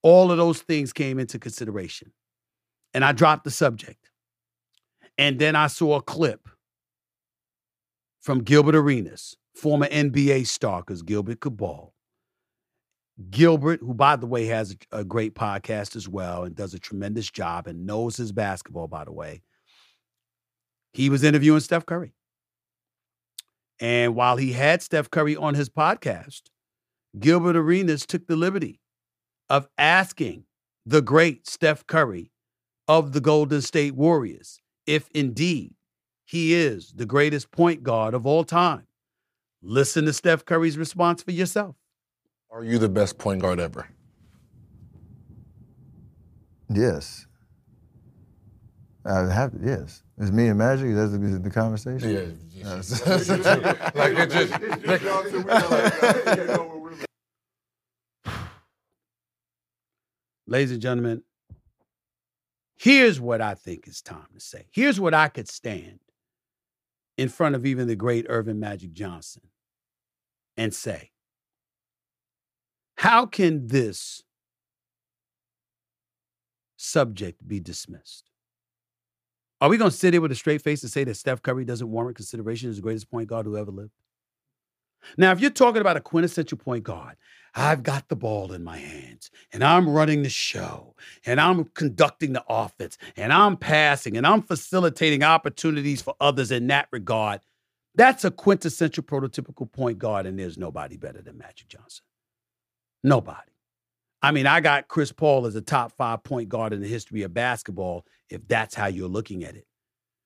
[0.00, 2.10] All of those things came into consideration.
[2.94, 4.08] And I dropped the subject.
[5.18, 6.48] And then I saw a clip
[8.22, 11.92] from Gilbert Arenas, former NBA star, because Gilbert could ball,
[13.30, 16.78] Gilbert, who, by the way, has a, a great podcast as well and does a
[16.78, 19.42] tremendous job and knows his basketball, by the way,
[20.92, 22.14] he was interviewing Steph Curry.
[23.80, 26.42] And while he had Steph Curry on his podcast,
[27.18, 28.80] Gilbert Arenas took the liberty
[29.50, 30.44] of asking
[30.86, 32.32] the great Steph Curry
[32.88, 35.74] of the Golden State Warriors if indeed
[36.24, 38.86] he is the greatest point guard of all time.
[39.62, 41.76] Listen to Steph Curry's response for yourself.
[42.52, 43.88] Are you the best point guard ever?
[46.68, 47.26] Yes.
[49.06, 50.02] I have yes.
[50.18, 50.94] It's me and Magic.
[50.94, 52.38] That's the, the conversation.
[52.54, 52.74] Yeah.
[53.94, 54.52] like it just.
[54.86, 55.02] Like,
[60.46, 61.22] Ladies and gentlemen,
[62.76, 64.66] here's what I think it's time to say.
[64.70, 66.00] Here's what I could stand
[67.16, 69.42] in front of even the great Earvin Magic Johnson
[70.58, 71.11] and say,
[73.02, 74.22] how can this
[76.76, 78.30] subject be dismissed?
[79.60, 81.64] Are we going to sit here with a straight face and say that Steph Curry
[81.64, 83.90] doesn't warrant consideration as the greatest point guard who ever lived?
[85.16, 87.16] Now, if you're talking about a quintessential point guard,
[87.56, 90.94] I've got the ball in my hands and I'm running the show
[91.26, 96.68] and I'm conducting the offense and I'm passing and I'm facilitating opportunities for others in
[96.68, 97.40] that regard.
[97.96, 102.04] That's a quintessential prototypical point guard, and there's nobody better than Magic Johnson.
[103.02, 103.38] Nobody.
[104.22, 107.22] I mean, I got Chris Paul as a top five point guard in the history
[107.22, 109.66] of basketball, if that's how you're looking at it.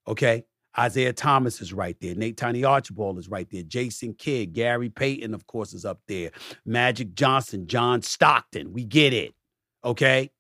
[0.07, 0.45] Okay?
[0.79, 2.15] Isiah Thomas is right there.
[2.15, 3.63] Nate Tiny Archibald is right there.
[3.63, 6.31] Jason Kidd, Gary Payton, of course, is up there.
[6.67, 8.75] Magic Johnson, John Stockton.
[8.75, 9.35] We get it.
[9.83, 10.31] Okay?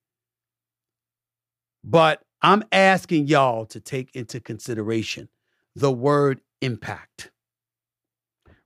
[1.82, 5.30] But I'm asking y'all to take into consideration
[5.74, 7.30] the word impact.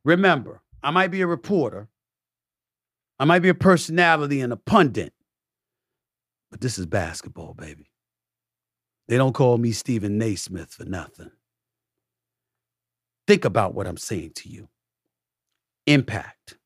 [0.05, 1.89] Remember, I might be a reporter,
[3.21, 5.13] I might be a personality and a pundit,
[6.51, 7.91] but this is basketball, baby.
[9.09, 11.31] They don't call me Stephen Naismith for nothing.
[13.27, 14.71] Think about what I'm saying to you.
[15.87, 16.57] Impact.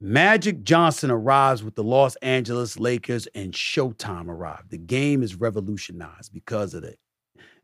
[0.00, 4.70] Magic Johnson arrives with the Los Angeles Lakers and Showtime arrived.
[4.70, 7.00] The game is revolutionized because of it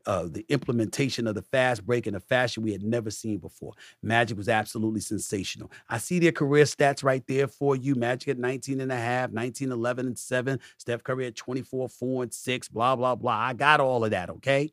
[0.07, 3.73] uh, the implementation of the fast break in a fashion we had never seen before.
[4.03, 5.71] Magic was absolutely sensational.
[5.89, 7.95] I see their career stats right there for you.
[7.95, 10.61] Magic at 19 and a half, 19, 11 and 7.
[10.79, 13.37] Steph Curry at 24, 4 and 6, blah, blah, blah.
[13.37, 14.73] I got all of that, okay?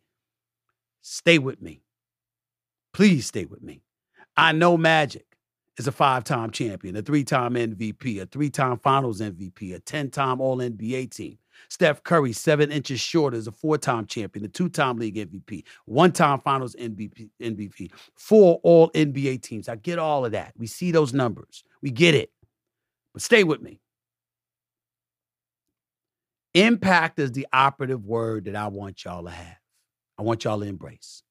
[1.02, 1.82] Stay with me.
[2.93, 3.82] Please stay with me.
[4.38, 5.26] I know Magic
[5.78, 9.80] is a five time champion, a three time MVP, a three time finals MVP, a
[9.80, 11.38] 10 time All NBA team.
[11.69, 16.76] Steph Curry, seven inches short, is a four-time champion, a two-time league MVP, one-time finals
[16.80, 19.69] MVP, MVP, four all NBA teams.
[19.69, 20.54] I get all of that.
[20.58, 21.63] We see those numbers.
[21.82, 22.32] We get it.
[23.13, 23.80] But stay with me.
[26.54, 29.58] Impact is the operative word that I want y'all to have.
[30.17, 31.23] I want y'all to embrace.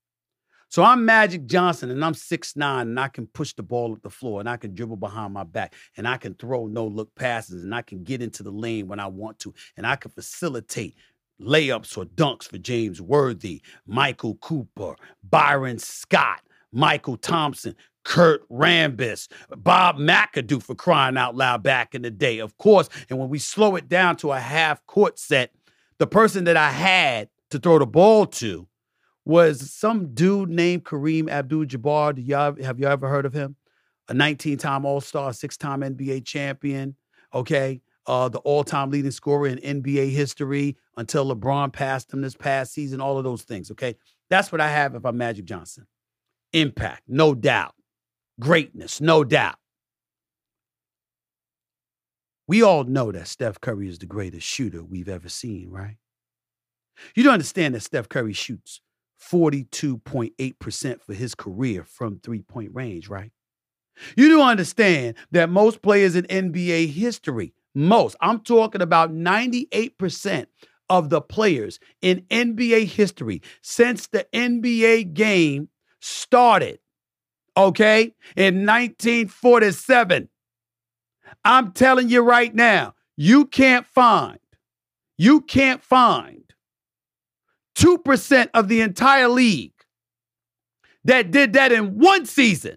[0.72, 4.00] So I'm Magic Johnson and I'm six nine and I can push the ball up
[4.00, 7.14] the floor and I can dribble behind my back and I can throw no look
[7.14, 10.12] passes and I can get into the lane when I want to and I can
[10.12, 10.96] facilitate
[11.38, 16.40] layups or dunks for James Worthy, Michael Cooper, Byron Scott,
[16.74, 22.56] Mychal Thompson, Kurt Rambis, Bob McAdoo for crying out loud back in the day, of
[22.56, 22.88] course.
[23.10, 25.52] And when we slow it down to a half court set,
[25.98, 28.66] the person that I had to throw the ball to
[29.24, 32.14] was some dude named Kareem Abdul Jabbar.
[32.26, 33.56] Y'all, have you ever heard of him?
[34.08, 36.96] A 19 time All Star, six time NBA champion.
[37.32, 37.80] Okay.
[38.04, 42.72] Uh, the all time leading scorer in NBA history until LeBron passed him this past
[42.72, 43.70] season, all of those things.
[43.70, 43.94] Okay.
[44.28, 45.86] That's what I have if I'm Magic Johnson.
[46.52, 47.74] Impact, no doubt.
[48.40, 49.54] Greatness, no doubt.
[52.48, 55.96] We all know that Steph Curry is the greatest shooter we've ever seen, right?
[57.14, 58.80] You don't understand that Steph Curry shoots
[59.30, 63.30] 42.8% for his career from three point range, right?
[64.16, 70.46] You do understand that most players in NBA history, most, I'm talking about 98%
[70.88, 75.68] of the players in NBA history since the NBA game
[76.00, 76.80] started,
[77.56, 80.28] okay, in 1947.
[81.44, 84.38] I'm telling you right now, you can't find,
[85.16, 86.42] you can't find
[87.76, 89.72] 2% of the entire league
[91.04, 92.76] that did that in one season.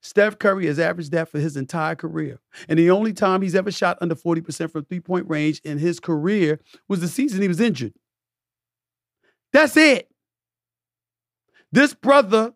[0.00, 2.38] Steph Curry has averaged that for his entire career.
[2.68, 5.98] And the only time he's ever shot under 40% from three point range in his
[5.98, 7.94] career was the season he was injured.
[9.52, 10.10] That's it.
[11.72, 12.52] This brother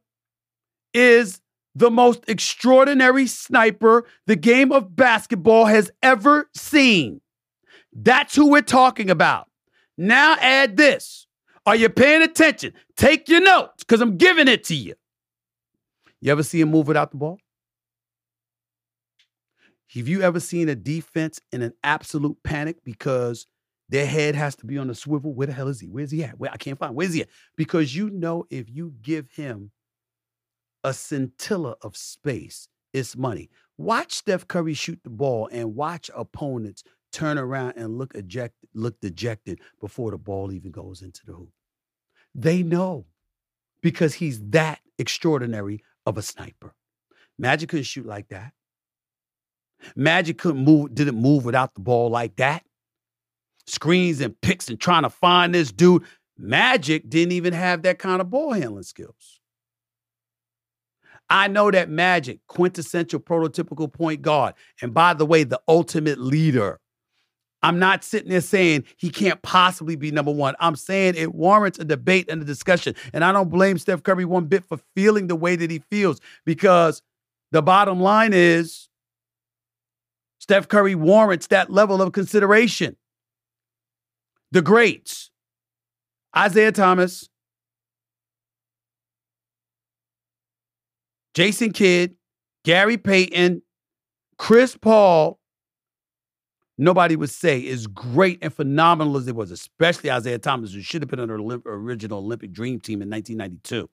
[0.93, 1.41] is
[1.75, 7.21] the most extraordinary sniper the game of basketball has ever seen.
[7.93, 9.48] That's who we're talking about.
[9.99, 11.27] Now add this.
[11.67, 12.73] Are you paying attention?
[12.97, 14.95] Take your notes because I'm giving it to you.
[16.21, 17.39] You ever see him move without the ball?
[19.95, 23.47] Have you ever seen a defense in an absolute panic because
[23.89, 25.35] their head has to be on a swivel?
[25.35, 25.89] Where the hell is he?
[25.89, 26.39] Where's he at?
[26.39, 26.95] Where I can't find.
[26.95, 27.29] Where's he at?
[27.57, 29.73] Because you know if you give him
[30.85, 33.51] a scintilla of space, it's money.
[33.79, 36.83] Watch Steph Curry shoot the ball and watch opponents
[37.18, 41.50] turn around and look ejected, look dejected before the ball even goes into the hoop.
[42.35, 43.07] They know
[43.83, 46.74] because he's that extraordinary of a sniper.
[47.37, 48.52] Magic couldn't shoot like that.
[49.96, 52.62] Magic couldn't move, didn't move without the ball like that.
[53.66, 56.04] Screens and picks and trying to find this dude.
[56.37, 59.40] Magic didn't even have that kind of ball handling skills.
[61.28, 66.81] I know that Magic, quintessential prototypical point guard, and by the way, the ultimate leader.
[67.62, 70.55] I'm not sitting there saying he can't possibly be number one.
[70.61, 72.94] I'm saying it warrants a debate and a discussion.
[73.12, 76.21] And I don't blame Steph Curry one bit for feeling the way that he feels
[76.44, 77.03] because
[77.51, 78.88] the bottom line is
[80.38, 82.97] Steph Curry warrants that level of consideration.
[84.53, 85.31] The greats,
[86.37, 87.29] Isiah Thomas,
[91.35, 92.14] Jason Kidd,
[92.64, 93.62] Gary Payton,
[94.38, 95.38] Chris Paul,
[96.79, 101.03] nobody would say as great and phenomenal as it was, especially Isiah Thomas, who should
[101.03, 103.91] have been on the original Olympic Dream Team in 1992.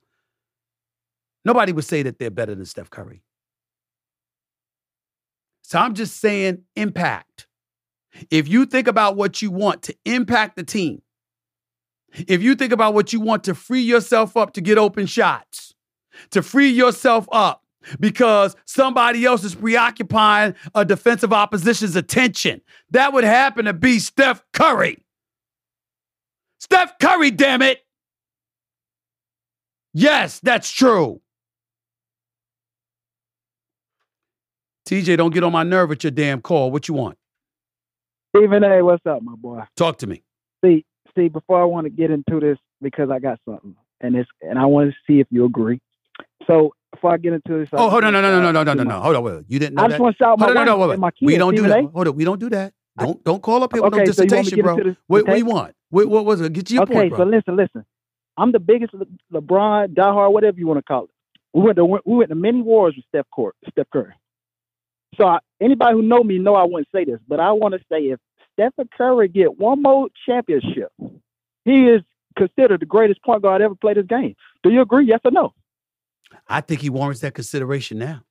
[1.43, 3.23] Nobody would say that they're better than Steph Curry.
[5.63, 7.47] So I'm just saying impact.
[8.29, 11.01] If you think about what you want to impact the team,
[12.13, 15.73] if you think about what you want to free yourself up to get open shots,
[16.29, 17.64] to free yourself up
[17.99, 24.43] because somebody else is preoccupying a defensive opposition's attention, that would happen to be Steph
[24.53, 25.03] Curry.
[26.59, 27.85] Steph Curry, damn it.
[29.93, 31.21] Yes, that's true.
[34.87, 36.71] TJ, don't get on my nerve with your damn call.
[36.71, 37.17] What you want?
[38.35, 39.61] Stephen A, what's up, my boy?
[39.77, 40.21] Talk to me.
[40.63, 40.85] See,
[41.17, 44.59] see, before I want to get into this, because I got something, and it's and
[44.59, 45.79] I want to see if you agree.
[46.47, 48.63] So before I get into this, uh, oh, I hold on, no, no, no, no,
[48.63, 49.75] no, no, uh, no, hold on, wait, you didn't.
[49.75, 51.55] Know I just want to shout hold my, no, no, wait, my kids, We don't
[51.55, 51.81] do that.
[51.81, 51.87] They?
[51.93, 52.73] Hold on, we don't do that.
[52.97, 54.75] Don't don't call up here okay, with no so bro.
[54.77, 55.75] This, what, what you want?
[55.89, 56.53] What, what was it?
[56.53, 57.21] Get your okay, point, bro.
[57.21, 57.85] Okay, so listen, listen.
[58.37, 61.09] I'm the biggest Le- LeBron diehard, whatever you want to call it.
[61.53, 63.51] We went to we went to many wars with Steph Curry.
[63.69, 64.13] Steph Curry.
[65.17, 67.79] So I, anybody who know me know I wouldn't say this, but I want to
[67.91, 68.19] say if
[68.53, 70.91] Steph Curry get one more championship,
[71.63, 72.01] he is
[72.37, 74.35] considered the greatest point guard ever played this game.
[74.63, 75.05] Do you agree?
[75.05, 75.53] Yes or no?
[76.47, 78.23] I think he warrants that consideration now.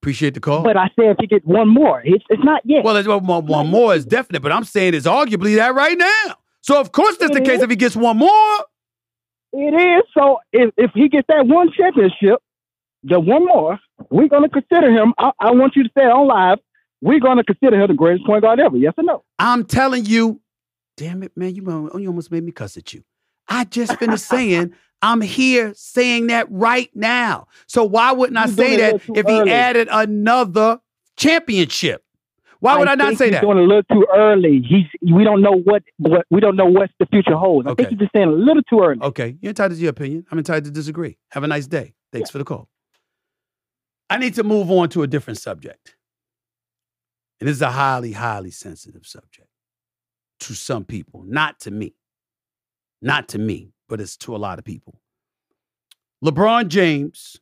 [0.00, 0.62] Appreciate the call.
[0.64, 2.84] But I said if he get one more, it's, it's not yet.
[2.84, 6.36] Well, one, one more is definite, but I'm saying it's arguably that right now.
[6.60, 7.62] So of course that's the It case is.
[7.62, 8.56] if he gets one more.
[9.52, 10.02] It is.
[10.16, 12.40] So if, if he gets that one championship,
[13.04, 13.78] the one more,
[14.10, 15.14] we're going to consider him.
[15.18, 16.58] I, I want you to say it on live.
[17.00, 18.76] We're going to consider him the greatest point guard ever.
[18.76, 19.24] Yes or no?
[19.38, 20.40] I'm telling you,
[20.96, 21.62] damn it, man, you,
[21.98, 23.02] you almost made me cuss at you.
[23.52, 27.48] I just finished saying I'm here saying that right now.
[27.66, 30.78] So why wouldn't I say doing it a that if he added another
[31.16, 32.04] championship?
[32.60, 33.42] Why would I, not think say he's that?
[33.42, 34.64] Doing a little too early.
[34.64, 34.84] He's.
[35.12, 35.82] We don't know what.
[35.98, 37.66] What we don't know what the future holds.
[37.66, 37.82] I Okay.
[37.82, 39.00] think he's just saying a little too early.
[39.02, 40.24] Okay, you're entitled to your opinion.
[40.30, 41.18] I'm entitled to disagree.
[41.32, 41.94] Have a nice day.
[42.12, 42.68] Thanks for the call.
[44.08, 45.96] I need to move on to a different subject.
[47.40, 49.48] And this is a highly, highly sensitive subject
[50.40, 51.94] to some people, not to me.
[53.02, 55.00] Not to me, but it's to a lot of people.
[56.24, 57.40] LeBron James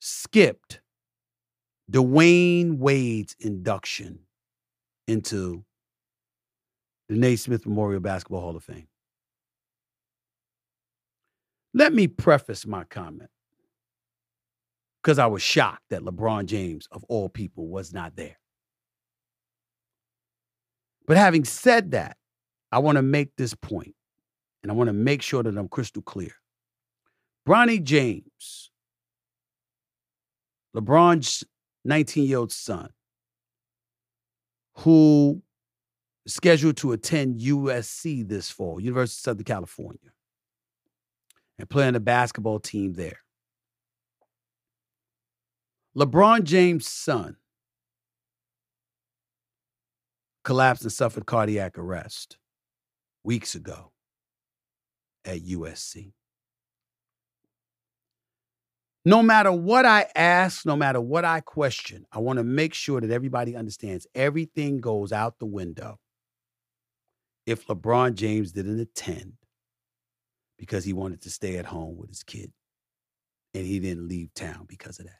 [0.00, 0.80] skipped
[1.90, 4.20] Dwyane Wade's induction
[5.08, 5.64] into
[7.08, 8.86] the Naismith Memorial Basketball Hall of Fame.
[11.72, 13.30] Let me preface my comment
[15.02, 18.38] because I was shocked that LeBron James, of all people, was not there.
[21.06, 22.16] But having said that,
[22.72, 23.94] I want to make this point,
[24.62, 26.32] and I want to make sure that I'm crystal clear.
[27.48, 28.70] Bronny James,
[30.76, 31.42] LeBron's
[31.84, 32.90] 19 year old son,
[34.78, 35.42] who
[36.24, 40.12] is scheduled to attend USC this fall, University of Southern California,
[41.58, 43.20] and play on the basketball team there.
[45.96, 47.36] LeBron James' son
[50.44, 52.38] collapsed and suffered cardiac arrest
[53.24, 53.92] weeks ago
[55.24, 56.12] at USC.
[59.04, 63.00] No matter what I ask, no matter what I question, I want to make sure
[63.00, 65.98] that everybody understands everything goes out the window
[67.46, 69.32] if LeBron James didn't attend
[70.58, 72.52] because he wanted to stay at home with his kid
[73.54, 75.18] and he didn't leave town because of that.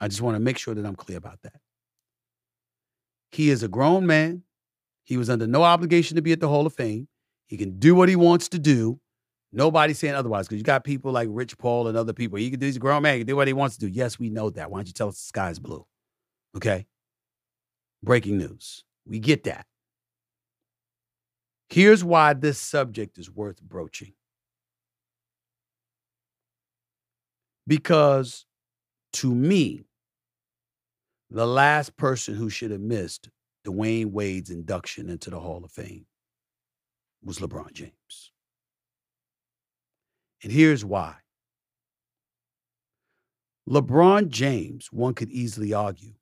[0.00, 1.60] I just want to make sure that I'm clear about that.
[3.30, 4.42] He is a grown man.
[5.04, 7.08] He was under no obligation to be at the Hall of Fame.
[7.46, 8.98] He can do what he wants to do.
[9.52, 12.38] Nobody's saying otherwise because you got people like Rich Paul and other people.
[12.38, 13.14] He can do, he's a grown man.
[13.14, 13.92] He can do what he wants to do.
[13.92, 14.70] Yes, we know that.
[14.70, 15.86] Why don't you tell us the sky's blue?
[16.56, 16.86] Okay.
[18.02, 18.82] Breaking news.
[19.06, 19.66] We get that.
[21.68, 24.14] Here's why this subject is worth broaching.
[27.66, 28.44] Because
[29.14, 29.84] to me,
[31.30, 33.28] the last person who should have missed
[33.64, 36.06] Dwyane Wade's induction into the Hall of Fame
[37.22, 38.32] was LeBron James.
[40.42, 41.16] And here's why
[43.68, 46.12] LeBron James, one could easily argue,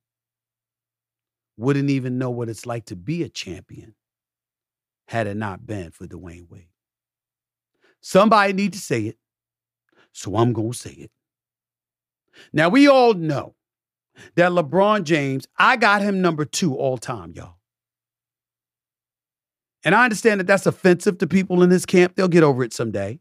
[1.57, 3.95] wouldn't even know what it's like to be a champion
[5.09, 6.69] had it not been for Dwyane Wade.
[8.01, 9.19] Somebody need to say it,
[10.13, 11.11] so I'm going to say it.
[12.53, 13.55] Now, we all know
[14.37, 17.57] that LeBron James, I got him number two all time, y'all.
[19.85, 22.15] And I understand that that's offensive to people in his camp.
[22.15, 23.21] They'll get over it someday.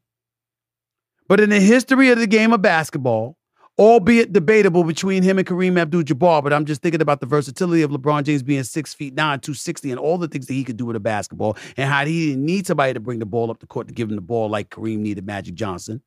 [1.28, 3.38] But in the history of the game of basketball,
[3.80, 7.82] albeit debatable between him and Kareem Abdul Jabbar, but I'm just thinking about the versatility
[7.82, 10.78] of LeBron James being six feet nine, 260, and all the things that he could
[10.78, 13.60] do with a basketball, and how he didn't need somebody to bring the ball up
[13.60, 16.02] the court to give him the ball like Kareem needed Magic Johnson.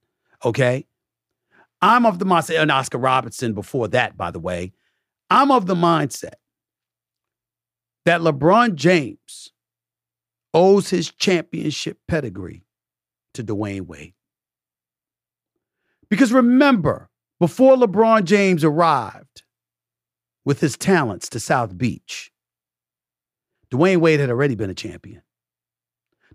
[0.45, 0.87] Okay.
[1.85, 4.73] I'm of the mindset, and Oscar Robertson before that, by the way.
[5.29, 6.37] I'm of the mindset
[8.07, 9.53] that LeBron James
[10.55, 12.65] owes his championship pedigree
[13.35, 14.15] to Dwyane Wade.
[16.09, 19.43] Because remember, before LeBron James arrived
[20.43, 22.33] with his talents to South Beach,
[23.71, 25.21] Dwyane Wade had already been a champion.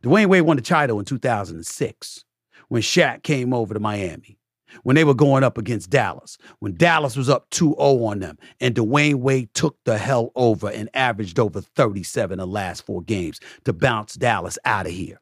[0.01, 2.23] Dwyane Wade won the title in 2006
[2.67, 4.38] when Shaq came over to Miami
[4.83, 8.37] when they were going up against Dallas, when Dallas was up 2 0 on them,
[8.59, 13.39] and Dwyane Wade took the hell over and averaged over 37 the last four games
[13.65, 15.19] to bounce Dallas out of here.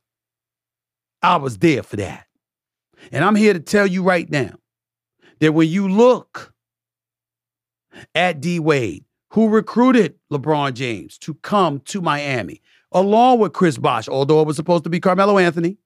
[1.21, 2.25] I was there for that.
[3.11, 4.55] And I'm here to tell you right now
[5.39, 6.53] that when you look
[8.15, 14.07] at D Wade, who recruited LeBron James to come to Miami, along with Chris Bosh,
[14.07, 15.77] although it was supposed to be Carmelo Anthony,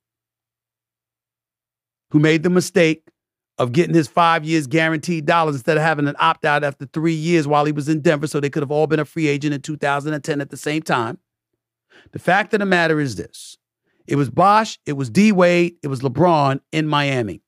[2.12, 3.11] who made the mistake
[3.62, 7.14] of getting his five years guaranteed dollars instead of having an opt out after three
[7.14, 8.26] years while he was in Denver.
[8.26, 11.20] So they could have all been a free agent in 2010 at the same time.
[12.12, 13.58] The fact of the matter is this
[14.08, 17.44] it was Bosh, it was D Wade, it was LeBron in Miami.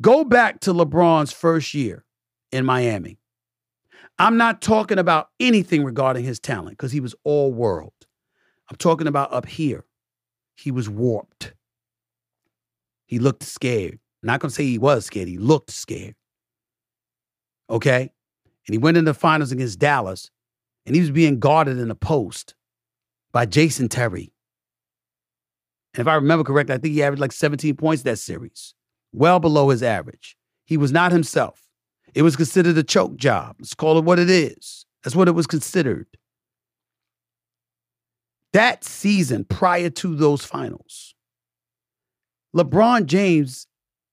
[0.00, 2.06] Go back to LeBron's first year
[2.50, 3.18] in Miami.
[4.18, 7.92] I'm not talking about anything regarding his talent because he was all world.
[8.70, 9.84] I'm talking about up here.
[10.56, 11.52] He was warped.
[13.04, 13.98] He looked scared
[14.28, 15.26] not to say he was scared.
[15.26, 16.14] He looked scared.
[17.70, 18.00] Okay?
[18.00, 20.30] And he went in the finals against Dallas,
[20.86, 22.54] and he was being guarded in the post
[23.32, 24.32] by Jason Terry.
[25.94, 28.74] And if I remember correctly, I think he averaged like 17 points that series,
[29.12, 30.36] well below his average.
[30.66, 31.66] He was not himself.
[32.14, 33.56] It was considered a choke job.
[33.58, 34.84] Let's call it what it is.
[35.02, 36.06] That's what it was considered.
[38.52, 41.14] That season prior to those finals,
[42.54, 43.66] LeBron James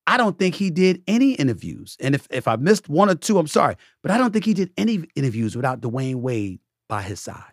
[0.08, 1.97] I don't think he did any interviews.
[1.99, 4.53] And if, if I missed one or two, I'm sorry, but I don't think he
[4.53, 7.51] did any interviews without Dwyane Wade by his side.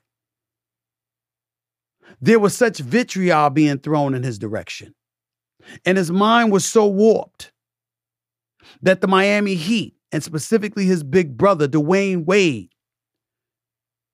[2.21, 4.95] There was such vitriol being thrown in his direction.
[5.87, 7.53] And his mind was so warped
[8.83, 12.71] that the Miami Heat, and specifically his big brother, Dwyane Wade,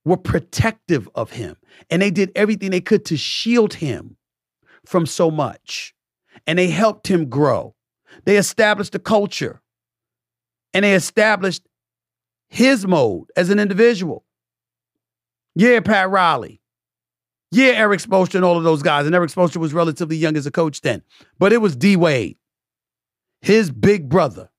[0.04, 1.56] were protective of him.
[1.90, 4.16] And they did everything they could to shield him
[4.86, 5.94] from so much.
[6.46, 7.74] And they helped him grow.
[8.24, 9.62] They established a culture
[10.74, 11.62] and they established
[12.48, 14.24] his mode as an individual.
[15.54, 16.60] Yeah, Pat Riley.
[17.50, 19.06] Yeah, Erik Spoelstra and all of those guys.
[19.06, 21.02] And Erik Spoelstra was relatively young as a coach then.
[21.38, 22.36] But it was D Wade,
[23.40, 24.50] his big brother.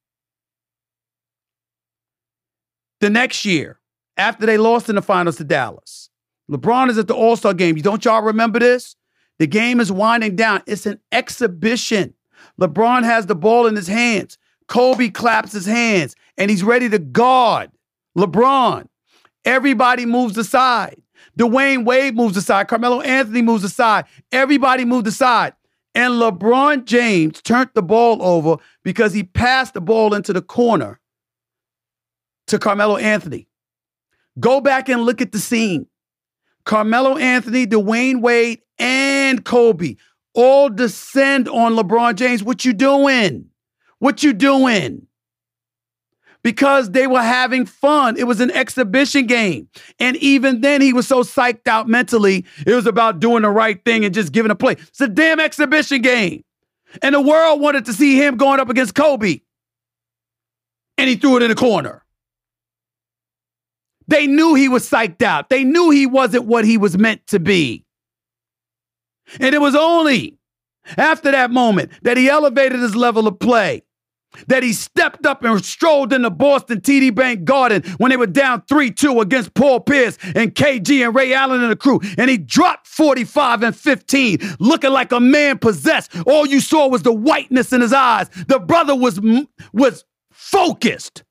[3.00, 3.80] The next year,
[4.18, 6.10] after they lost in the finals to Dallas,
[6.52, 7.76] LeBron is at the All Star game.
[7.76, 8.96] Don't y'all remember this?
[9.38, 10.64] The game is winding down.
[10.66, 12.14] It's an exhibition.
[12.60, 14.38] LeBron has the ball in his hands.
[14.68, 17.72] Kobe claps his hands and he's ready to guard
[18.18, 18.88] LeBron.
[19.46, 21.02] Everybody moves aside.
[21.38, 22.68] Dwyane Wade moves aside.
[22.68, 24.06] Carmelo Anthony moves aside.
[24.32, 25.54] Everybody moved aside.
[25.96, 31.00] And LeBron James turned the ball over because he passed the ball into the corner
[32.48, 33.48] to Carmelo Anthony.
[34.40, 35.88] Go back and look at the scene.
[36.66, 39.96] Carmelo Anthony, Dwyane Wade, and Kobe
[40.40, 42.42] all descend on LeBron James.
[42.42, 43.50] What you doing?
[44.00, 45.06] What you doing?
[46.42, 48.16] Because they were having fun.
[48.16, 49.68] It was an exhibition game.
[50.00, 52.46] And even then, he was so psyched out mentally.
[52.66, 54.74] It was about doing the right thing and just giving a play.
[54.74, 56.46] It's a damn exhibition game.
[57.02, 59.42] And the world wanted to see him going up against Kobe.
[60.98, 62.06] And he threw it in the corner.
[64.08, 65.50] They knew he was psyched out.
[65.50, 67.86] They knew he wasn't what he was meant to be.
[69.40, 70.38] And it was only
[70.98, 73.84] after that moment that he elevated his level of play,
[74.48, 78.64] that he stepped up and strolled into Boston TD Bank Garden when they were down
[78.68, 82.00] 3 2 against Paul Pierce and KG and Ray Allen and the crew.
[82.18, 86.16] And he dropped 45 and 15, looking like a man possessed.
[86.26, 88.30] All you saw was the whiteness in his eyes.
[88.48, 89.20] The brother was,
[89.74, 91.24] was focused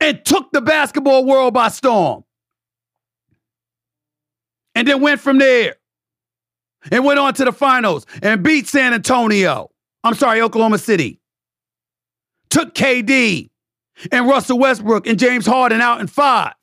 [0.00, 2.24] and took the basketball world by storm.
[4.74, 5.74] And then went from there
[6.90, 9.70] and went on to the finals and beat San Antonio.
[10.02, 11.20] I'm sorry, Oklahoma City.
[12.48, 13.50] Took KD
[14.10, 16.54] and Russell Westbrook and James Harden out in five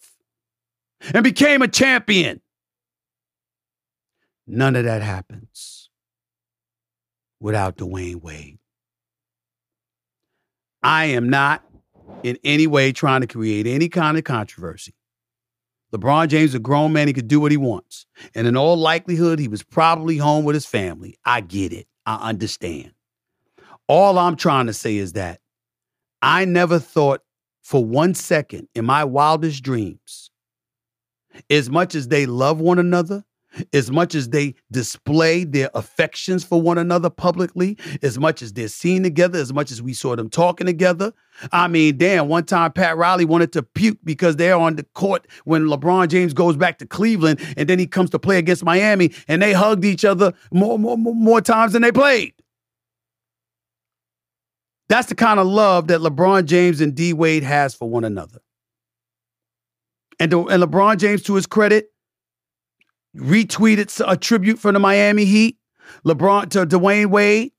[1.14, 2.42] and became a champion.
[4.48, 5.90] None of that happens
[7.40, 8.60] without Dwyane Wade.
[10.82, 11.64] I am not
[12.24, 14.94] in any way trying to create any kind of controversy.
[15.98, 17.08] LeBron James a grown man.
[17.08, 18.06] He could do what he wants.
[18.36, 21.18] And in all likelihood, he was probably home with his family.
[21.26, 21.88] I get it.
[22.06, 22.94] I understand.
[23.88, 25.40] All I'm trying to say is that
[26.22, 27.22] I never thought
[27.62, 30.32] for one second in my wildest dreams,
[31.50, 33.26] as much as they love one another,
[33.74, 38.68] as much as they display their affections for one another publicly, as much as they're
[38.68, 41.14] seen together, as much as we saw them talking together.
[41.52, 45.28] I mean, damn, one time Pat Riley wanted to puke because they're on the court
[45.46, 49.14] when LeBron James goes back to Cleveland and then he comes to play against Miami
[49.28, 52.34] and they hugged each other more, more, more, more times than they played.
[54.90, 58.40] That's the kind of love that LeBron James and D Wade has for one another.
[60.20, 61.92] And, and LeBron James, to his credit,
[63.18, 65.58] retweeted a tribute from the Miami Heat,
[66.06, 67.52] LeBron to Dwyane Wade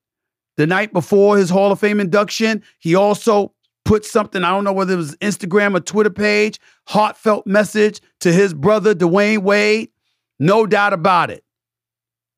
[0.56, 2.62] the night before his Hall of Fame induction.
[2.78, 3.54] He also
[3.84, 8.32] put something, I don't know whether it was Instagram or Twitter page, heartfelt message to
[8.32, 9.90] his brother Dwyane Wade.
[10.38, 11.44] No doubt about it.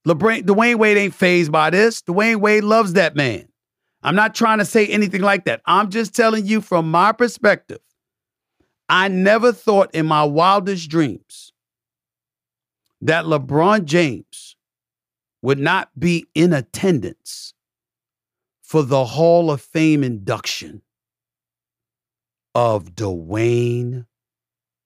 [0.07, 2.03] LeBron, Dwyane Wade ain't phased by this.
[2.03, 3.49] Dwyane Wade loves that man.
[4.03, 5.61] I'm not trying to say anything like that.
[5.67, 7.81] I'm just telling you from my perspective.
[8.89, 11.50] I never thought in my wildest dreams
[13.01, 14.57] that LeBron James
[15.43, 17.55] would not be in attendance
[18.63, 20.83] for the Hall of Fame induction
[22.55, 24.07] of Dwyane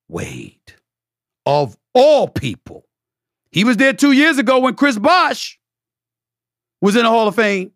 [0.09, 0.75] Wade.
[1.47, 2.87] Of all people.
[3.51, 5.59] He was there two years ago when Chris Bosh
[6.81, 7.73] was in the Hall of Fame.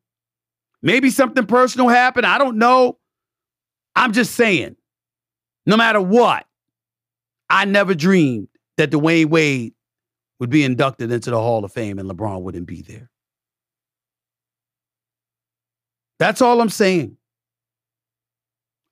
[0.82, 2.26] Maybe something personal happened.
[2.26, 2.99] I don't know.
[3.95, 4.76] I'm just saying,
[5.66, 6.47] no matter what,
[7.51, 9.74] I never dreamed that Dwyane Wade
[10.41, 13.11] would be inducted into the Hall of Fame and LeBron wouldn't be there.
[16.18, 17.16] That's all I'm saying.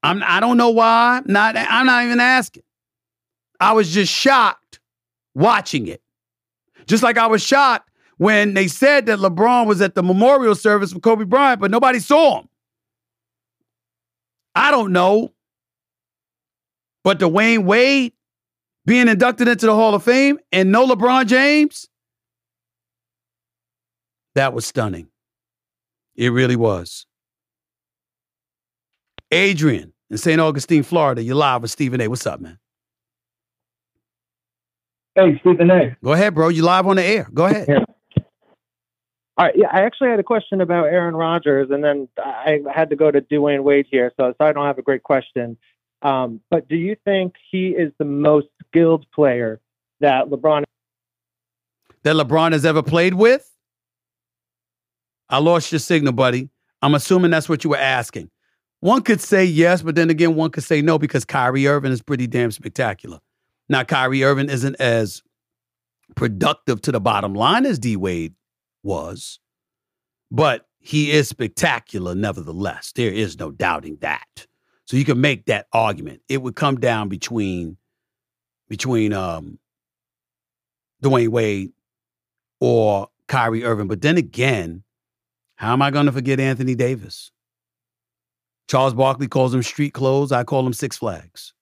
[0.02, 1.22] I'm I don't know why.
[1.24, 2.62] Not I'm not even asking.
[3.58, 4.80] I was just shocked
[5.34, 6.02] watching it.
[6.86, 10.92] Just like I was shocked when they said that LeBron was at the memorial service
[10.92, 12.48] for Kobe Bryant, but nobody saw him.
[14.54, 15.32] I don't know.
[17.02, 18.12] But Dwyane Wade
[18.86, 21.88] being inducted into the Hall of Fame and no LeBron James,
[24.34, 25.08] that was stunning.
[26.14, 27.06] It really was.
[29.32, 30.40] Adrian in St.
[30.40, 32.08] Augustine, Florida, you're live with Stephen A.
[32.08, 32.58] What's up, man?
[35.16, 35.96] Hey, Stephen A.
[36.04, 36.48] Go ahead, bro.
[36.48, 37.28] You live on the air.
[37.34, 37.66] Go ahead.
[37.68, 37.84] Yeah.
[39.38, 39.54] All right.
[39.56, 43.10] Yeah, I actually had a question about Aaron Rodgers, and then I had to go
[43.10, 45.58] to Dwyane Wade here, so, so I don't have a great question.
[46.02, 49.60] Um, but do you think he is the most skilled player
[50.00, 50.64] that LeBron
[52.02, 53.50] that LeBron has ever played with?
[55.28, 56.50] I lost your signal, buddy.
[56.82, 58.30] I'm assuming that's what you were asking.
[58.80, 62.02] One could say yes, but then again, one could say no because Kyrie Irving is
[62.02, 63.18] pretty damn spectacular.
[63.68, 65.22] Now, Kyrie Irving isn't as
[66.14, 68.34] productive to the bottom line as D Wade
[68.84, 69.40] was,
[70.30, 72.92] but he is spectacular nevertheless.
[72.94, 74.46] There is no doubting that.
[74.84, 76.20] So you can make that argument.
[76.28, 77.76] It would come down between
[78.68, 79.58] between um
[81.02, 81.72] Dwyane Wade
[82.60, 83.88] or Kyrie Irving.
[83.88, 84.82] But then again,
[85.56, 87.30] How am I going to forget Anthony Davis?
[88.68, 90.32] Charles Barkley calls him street clothes.
[90.32, 91.54] I call him Six Flags.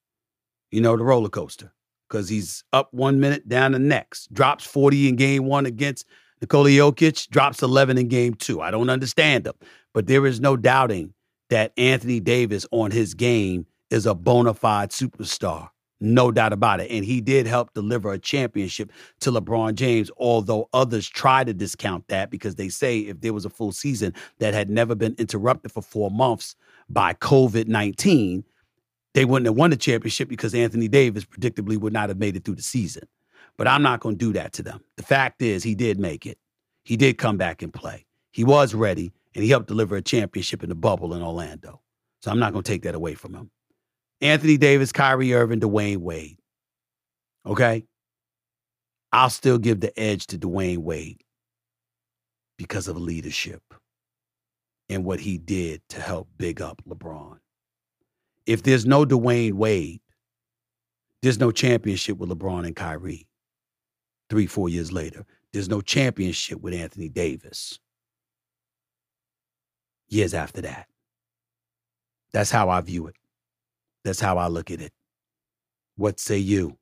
[0.71, 1.73] You know, the roller coaster.
[2.09, 4.33] Because he's up one minute, down the next.
[4.33, 6.07] Drops 40 in game one against
[6.41, 8.61] Nikola Jokic, drops 11 in game two.
[8.61, 9.55] I don't understand him.
[9.93, 11.15] But there is no doubting
[11.51, 15.71] that Anthony Davis on his game is a bona fide superstar.
[16.05, 16.91] No doubt about it.
[16.91, 22.07] And he did help deliver a championship to LeBron James, although others try to discount
[22.09, 25.73] that because they say if there was a full season that had never been interrupted
[25.73, 26.57] for four months
[26.91, 28.45] by COVID 19,
[29.15, 32.45] they wouldn't have won the championship because Anthony Davis predictably would not have made it
[32.45, 33.09] through the season.
[33.57, 34.83] But I'm not going to do that to them.
[34.97, 36.39] The fact is, he did make it.
[36.83, 38.05] He did come back and play.
[38.31, 41.81] He was ready, and he helped deliver a championship in the bubble in Orlando.
[42.21, 43.51] So I'm not going to take that away from him.
[44.21, 46.39] Anthony Davis, Kyrie Irving, Dwyane Wade.
[47.47, 47.85] Okay?
[49.13, 51.23] I'll still give the edge to Dwyane Wade
[52.57, 53.63] because of leadership
[54.89, 57.39] and what he did to help big up LeBron.
[58.47, 60.01] If there's no Dwyane Wade,
[61.23, 63.27] there's no championship with LeBron and Kyrie.
[64.29, 67.79] Three, four years later, there's no championship with Anthony Davis.
[70.09, 70.87] Years after that.
[72.33, 73.17] That's how I view it.
[74.05, 74.93] That's how I look at it.
[75.97, 76.77] What say you?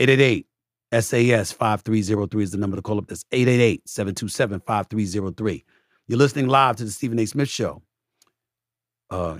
[0.00, 0.46] 888
[0.92, 3.08] SAS 5303 is the number to call up.
[3.08, 5.64] That's 888 727 5303.
[6.06, 7.26] You're listening live to the Stephen A.
[7.26, 7.82] Smith Show.
[9.10, 9.38] Uh,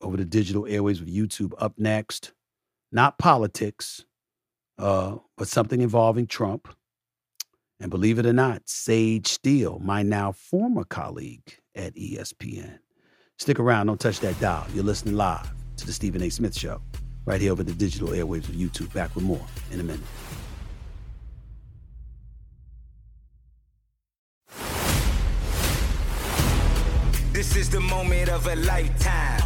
[0.00, 1.52] over the digital airways with YouTube.
[1.58, 2.32] Up next,
[2.90, 4.04] not politics,
[4.78, 6.68] uh, but something involving Trump.
[7.80, 12.78] And believe it or not, Sage Steele, my now former colleague at ESPN.
[13.38, 14.66] Stick around, don't touch that dial.
[14.74, 16.30] You're listening live to the Stephen A.
[16.30, 16.80] Smith Show,
[17.26, 18.92] right here over the digital airwaves of YouTube.
[18.94, 20.00] Back with more in a minute.
[27.32, 29.40] This is the moment of a lifetime.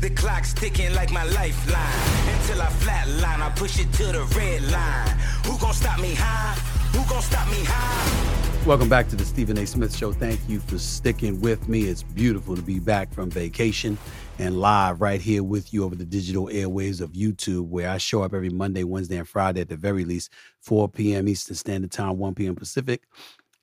[0.00, 2.38] The clock's ticking like my lifeline.
[2.38, 5.18] Until I flatline, I push it to the red line.
[5.46, 6.54] Who gon' stop me high?
[6.96, 8.66] Who gon' stop me high?
[8.66, 9.66] Welcome back to the Stephen A.
[9.66, 10.12] Smith Show.
[10.12, 11.84] Thank you for sticking with me.
[11.84, 13.98] It's beautiful to be back from vacation
[14.40, 18.22] and live right here with you over the digital airwaves of YouTube, where I show
[18.22, 20.32] up every Monday, Wednesday, and Friday at the very least,
[20.62, 21.28] 4 p.m.
[21.28, 22.56] Eastern Standard Time, 1 p.m.
[22.56, 23.02] Pacific.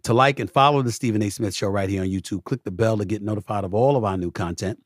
[0.03, 1.29] To like and follow the Stephen A.
[1.29, 4.03] Smith Show right here on YouTube, click the bell to get notified of all of
[4.03, 4.79] our new content.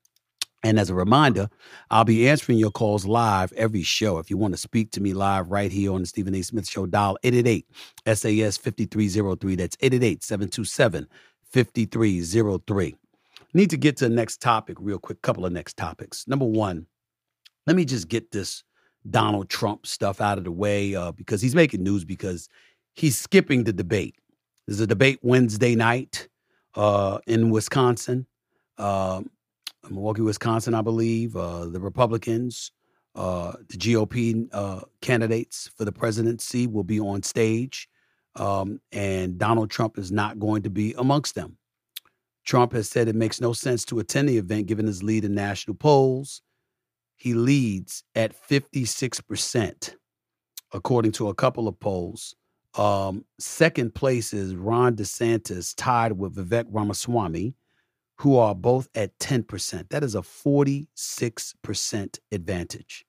[0.64, 1.50] And as a reminder,
[1.90, 4.18] I'll be answering your calls live every show.
[4.18, 6.42] If you want to speak to me live right here on the Stephen A.
[6.42, 7.66] Smith Show, dial 888
[8.06, 9.56] SAS 5303.
[9.56, 11.08] That's 888 727
[11.52, 12.96] 5303.
[13.54, 15.22] Need to get to the next topic real quick.
[15.22, 16.28] Couple of next topics.
[16.28, 16.86] Number one,
[17.68, 18.64] let me just get this
[19.10, 22.48] Donald Trump stuff out of the way uh, because he's making news because
[22.94, 24.16] he's skipping the debate.
[24.68, 26.30] There's a debate Wednesday night
[26.76, 28.26] uh, in Wisconsin.
[28.78, 29.22] Uh,
[29.90, 31.36] Milwaukee, Wisconsin, I believe.
[31.36, 32.72] Uh, the Republicans,
[33.16, 37.90] uh, the GOP uh, candidates for the presidency will be on stage,
[38.36, 41.58] um, and Donald Trump is not going to be amongst them.
[42.46, 45.36] Trump has said it makes no sense to attend the event given his lead in
[45.36, 46.42] national polls.
[47.16, 49.96] He leads at 56%,
[50.74, 52.36] according to a couple of polls.
[52.76, 57.54] Um, second place is Ron DeSantis, tied with Vivek Ramaswamy
[58.22, 59.90] who are both at 10%.
[59.90, 63.04] That is a 46% advantage.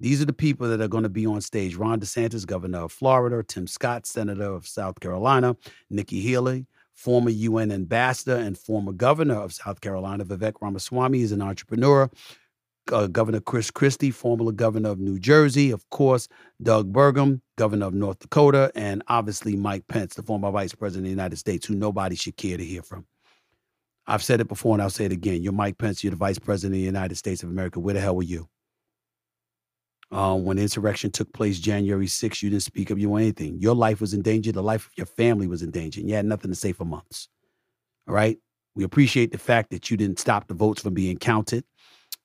[0.00, 1.76] These are the people that are going to be on stage.
[1.76, 5.54] Ron DeSantis, governor of Florida, Tim Scott, senator of South Carolina,
[5.90, 6.66] Nikki Haley,
[6.98, 12.10] former UN ambassador and former governor of South Carolina, Vivek Ramaswamy is an entrepreneur.
[12.90, 16.26] Uh, governor Chris Christie, former governor of New Jersey, of course,
[16.60, 21.04] Doug Burgum, governor of North Dakota, and obviously Mike Pence, the former vice president of
[21.04, 23.06] the United States, who nobody should care to hear from.
[24.06, 25.42] I've said it before and I'll say it again.
[25.42, 26.02] You're Mike Pence.
[26.02, 27.78] You're the vice president of the United States of America.
[27.78, 28.48] Where the hell were you?
[30.10, 32.98] Uh, when the insurrection took place January 6th, you didn't speak up.
[32.98, 33.58] You want anything.
[33.60, 34.52] Your life was in danger.
[34.52, 36.00] The life of your family was in danger.
[36.00, 37.28] And you had nothing to say for months.
[38.08, 38.38] All right?
[38.74, 41.64] We appreciate the fact that you didn't stop the votes from being counted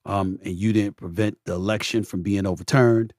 [0.06, 3.12] um, and you didn't prevent the election from being overturned.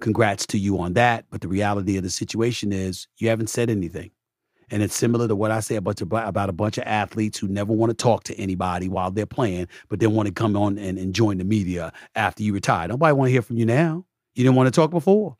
[0.00, 1.24] Congrats to you on that.
[1.30, 4.10] But the reality of the situation is you haven't said anything.
[4.74, 7.72] And it's similar to what I say about, about a bunch of athletes who never
[7.72, 10.98] want to talk to anybody while they're playing, but then want to come on and,
[10.98, 12.88] and join the media after you retire.
[12.88, 14.04] Nobody want to hear from you now.
[14.34, 15.36] You didn't want to talk before.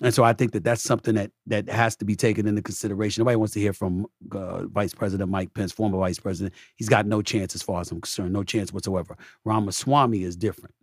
[0.00, 3.20] And so I think that that's something that that has to be taken into consideration.
[3.20, 6.54] Nobody wants to hear from uh, Vice President Mike Pence, former Vice President.
[6.76, 9.18] He's got no chance as far as I'm concerned, no chance whatsoever.
[9.44, 10.74] Ramaswamy is different.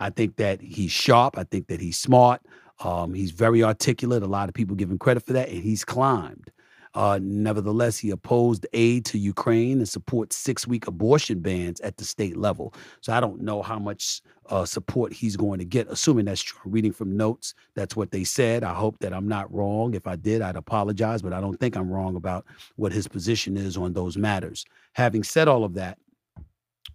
[0.00, 1.38] I think that he's sharp.
[1.38, 2.40] I think that he's smart.
[2.80, 4.22] Um, he's very articulate.
[4.22, 6.50] A lot of people give him credit for that, and he's climbed.
[6.94, 12.04] Uh, nevertheless, he opposed aid to Ukraine and supports six week abortion bans at the
[12.04, 12.74] state level.
[13.02, 16.58] So I don't know how much uh, support he's going to get, assuming that's true.
[16.64, 18.64] Reading from notes, that's what they said.
[18.64, 19.94] I hope that I'm not wrong.
[19.94, 23.56] If I did, I'd apologize, but I don't think I'm wrong about what his position
[23.56, 24.64] is on those matters.
[24.94, 25.98] Having said all of that,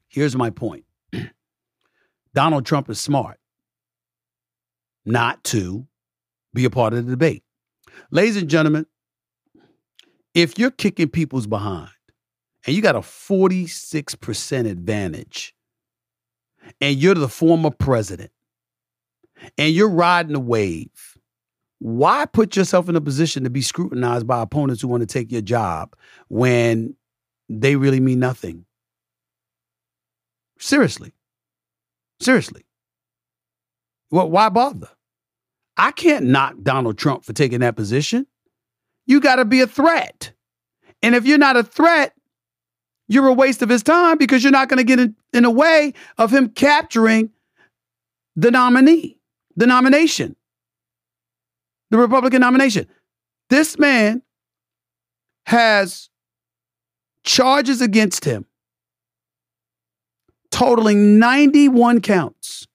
[0.07, 0.85] here's my point
[2.33, 3.39] Donald Trump is smart
[5.05, 5.87] not to
[6.53, 7.43] be a part of the debate.
[8.11, 8.85] Ladies and gentlemen,
[10.33, 11.89] if you're kicking people's behind
[12.65, 15.55] and you got a 46% advantage
[16.81, 18.31] and you're the former president
[19.57, 21.17] and you're riding the wave,
[21.79, 25.31] why put yourself in a position to be scrutinized by opponents who want to take
[25.31, 25.95] your job
[26.29, 26.95] when
[27.49, 28.65] they really mean nothing?
[30.59, 31.11] Seriously.
[32.21, 32.63] Seriously.
[34.13, 34.89] Well, why bother?
[35.75, 38.27] I can't knock Donald Trump for taking that position.
[39.07, 40.33] You got to be a threat.
[41.01, 42.13] And if you're not a threat,
[43.07, 45.49] you're a waste of his time because you're not going to get in, in the
[45.49, 47.31] way of him capturing
[48.35, 49.17] the nominee,
[49.55, 50.35] the nomination,
[51.89, 52.85] the Republican nomination.
[53.49, 54.21] This man
[55.47, 56.11] has
[57.23, 58.45] charges against him
[60.51, 62.67] totaling 91 counts.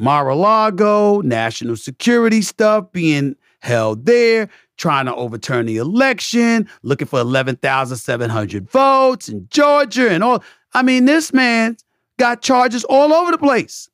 [0.00, 4.48] Mar-a-Lago, national security stuff being held there,
[4.78, 10.42] trying to overturn the election, looking for 11,700 votes in Georgia and all.
[10.72, 11.76] I mean, this man
[12.18, 13.90] got charges all over the place.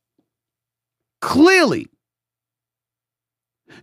[1.20, 1.88] Clearly,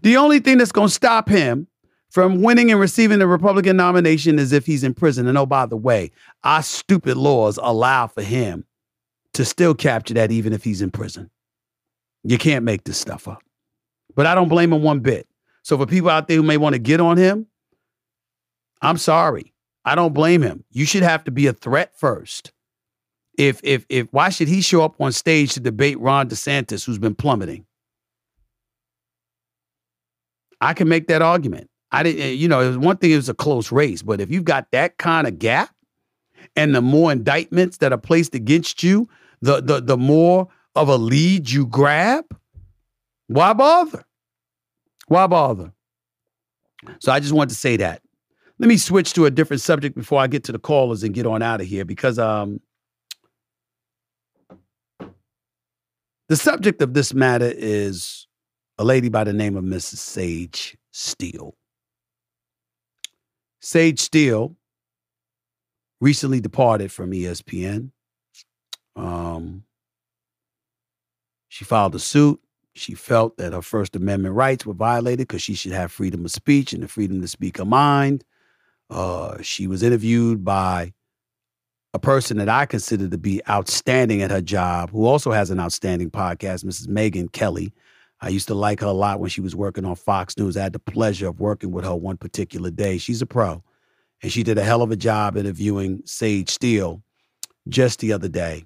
[0.02, 1.68] the only thing that's going to stop him
[2.10, 5.28] from winning and receiving the Republican nomination is if he's in prison.
[5.28, 6.12] And oh, by the way,
[6.44, 8.66] our stupid laws allow for him
[9.34, 11.30] to still capture that even if he's in prison.
[12.24, 13.44] You can't make this stuff up.
[14.16, 15.28] But I don't blame him one bit.
[15.64, 17.48] So for people out there who may want to get on him,
[18.82, 19.54] I'm sorry.
[19.86, 20.64] I don't blame him.
[20.72, 22.52] You should have to be a threat first.
[23.38, 27.00] If if if why should he show up on stage to debate Ron DeSantis who's
[27.00, 27.66] been plummeting?
[30.62, 31.70] I can make that argument.
[31.92, 34.22] I didn't, eh, you know, it was one thing, it was a close race, but
[34.22, 35.76] if you've got that kind of gap
[36.56, 39.10] and the more indictments that are placed against you,
[39.42, 42.26] the the the more of a lead you grab,
[43.28, 44.04] why bother?
[45.08, 45.74] Why bother?
[47.00, 48.02] So I just wanted to say that.
[48.60, 51.26] Let me switch to a different subject before I get to the callers and get
[51.26, 52.62] on out of here because um
[56.30, 58.28] the subject of this matter is
[58.78, 59.98] a lady by the name of Mrs.
[59.98, 61.56] Sage Steele.
[63.60, 64.56] Sage Steele
[66.02, 67.92] recently departed from ESPN.
[68.96, 69.64] Um,
[71.54, 72.42] she filed a suit.
[72.74, 76.32] She felt that her First Amendment rights were violated because she should have freedom of
[76.32, 78.24] speech and the freedom to speak her mind.
[78.90, 80.94] Uh, she was interviewed by
[81.94, 85.60] a person that I consider to be outstanding at her job, who also has an
[85.60, 86.88] outstanding podcast, Mrs.
[86.88, 87.72] Megyn Kelly.
[88.20, 90.58] I used to like her a lot when she was working on Fox News.
[90.58, 92.98] I had the pleasure of working with her one particular day.
[92.98, 93.64] She's a pro,
[94.24, 97.04] and she did a hell of a job interviewing Sage Steele
[97.70, 98.66] just the other day.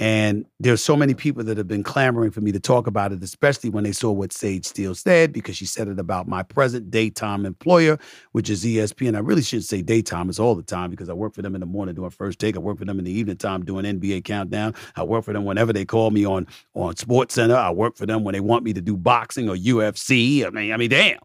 [0.00, 3.22] And there's so many people that have been clamoring for me to talk about it,
[3.22, 6.90] especially when they saw what Sage Steele said, because she said it about my present
[6.90, 7.98] daytime employer,
[8.32, 9.08] which is ESPN.
[9.08, 11.54] And I really shouldn't say daytime, it's all the time because I work for them
[11.54, 12.56] in the morning doing first take.
[12.56, 14.74] I work for them in the evening time doing NBA countdown.
[14.96, 17.56] I work for them whenever they call me on on Sports Center.
[17.56, 20.46] I work for them when they want me to do boxing or UFC.
[20.46, 21.18] I mean, I mean, damn.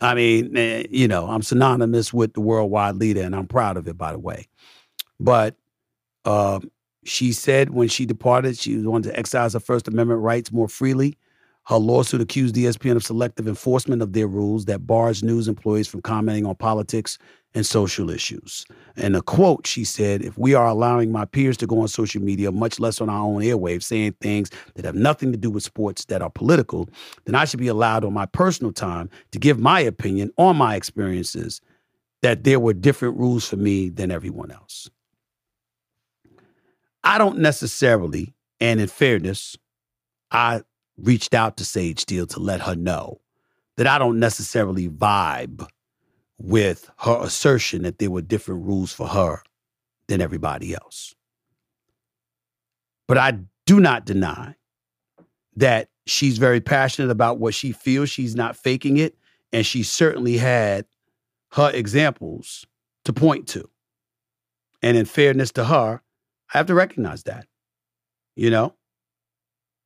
[0.00, 3.86] I mean, eh, you know, I'm synonymous with the worldwide leader, and I'm proud of
[3.86, 4.48] it, by the way.
[5.20, 5.54] But
[6.24, 6.58] uh,
[7.06, 11.16] she said when she departed, she wanted to exercise her First Amendment rights more freely.
[11.66, 16.00] Her lawsuit accused ESPN of selective enforcement of their rules that bars news employees from
[16.00, 17.18] commenting on politics
[17.54, 18.64] and social issues.
[18.96, 22.22] And a quote, she said, If we are allowing my peers to go on social
[22.22, 25.64] media, much less on our own airwaves, saying things that have nothing to do with
[25.64, 26.88] sports that are political,
[27.24, 30.76] then I should be allowed on my personal time to give my opinion on my
[30.76, 31.60] experiences
[32.22, 34.88] that there were different rules for me than everyone else.
[37.06, 39.56] I don't necessarily, and in fairness,
[40.32, 40.62] I
[40.98, 43.20] reached out to Sage Steele to let her know
[43.76, 45.64] that I don't necessarily vibe
[46.36, 49.40] with her assertion that there were different rules for her
[50.08, 51.14] than everybody else.
[53.06, 54.56] But I do not deny
[55.54, 58.10] that she's very passionate about what she feels.
[58.10, 59.16] She's not faking it.
[59.52, 60.86] And she certainly had
[61.52, 62.66] her examples
[63.04, 63.70] to point to.
[64.82, 66.02] And in fairness to her,
[66.52, 67.46] I have to recognize that.
[68.36, 68.74] You know,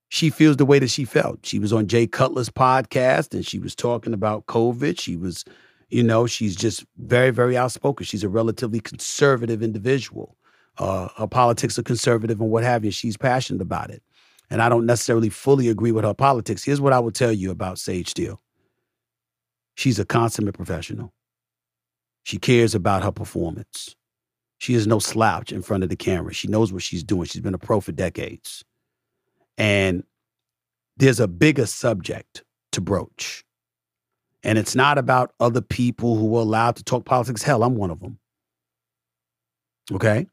[0.09, 1.47] she feels the way that she felt.
[1.47, 4.99] She was on Jay Cutler's podcast and she was talking about COVID.
[4.99, 5.45] She was,
[5.89, 8.05] You know, she's just very, very outspoken.
[8.05, 10.37] She's a relatively conservative individual.
[10.79, 12.91] Uh, her politics are conservative and what have you.
[12.91, 14.03] She's passionate about it.
[14.51, 16.65] And I don't necessarily fully agree with her politics.
[16.65, 18.41] Here's what I will tell you about Sage Steele
[19.77, 21.13] she's a consummate professional.
[22.25, 23.97] She cares about her performance.
[24.61, 26.35] She is no slouch in front of the camera.
[26.35, 27.25] She knows what she's doing.
[27.25, 28.63] She's been a pro for decades.
[29.57, 30.05] And
[30.99, 33.43] there's a bigger subject to broach.
[34.43, 37.43] And it's not about other people who are allowed to talk politics.
[37.43, 38.19] Hell, I'm one of them.
[39.93, 40.27] Okay?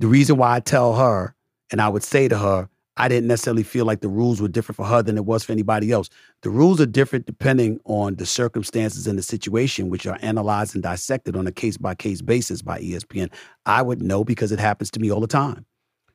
[0.00, 1.36] The reason why I tell her
[1.70, 2.68] and I would say to her,
[3.00, 5.52] I didn't necessarily feel like the rules were different for her than it was for
[5.52, 6.10] anybody else.
[6.42, 10.82] The rules are different depending on the circumstances and the situation, which are analyzed and
[10.82, 13.32] dissected on a case by case basis by ESPN.
[13.64, 15.64] I would know because it happens to me all the time.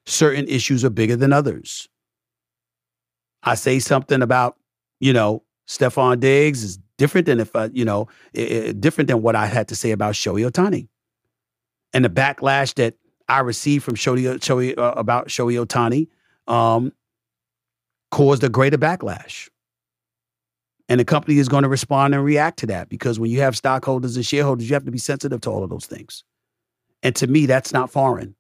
[0.05, 1.89] Certain issues are bigger than others.
[3.41, 4.55] I say something about,
[4.99, 9.35] you know, Stefon Diggs is different than if, I, you know, it, different than what
[9.35, 10.87] I had to say about Shohei Ohtani.
[11.93, 12.93] And the backlash that
[13.27, 16.09] I received from Shohei, Shohei uh, about Shohei Ohtani
[16.47, 16.91] um,
[18.11, 19.49] caused a greater backlash.
[20.87, 23.57] And the company is going to respond and react to that because when you have
[23.57, 26.23] stockholders and shareholders, you have to be sensitive to all of those things.
[27.01, 28.35] And to me, that's not foreign.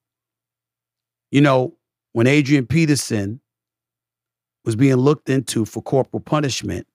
[1.31, 1.75] You know,
[2.13, 3.41] when Adrian Peterson
[4.63, 6.87] was being looked into for corporal punishment,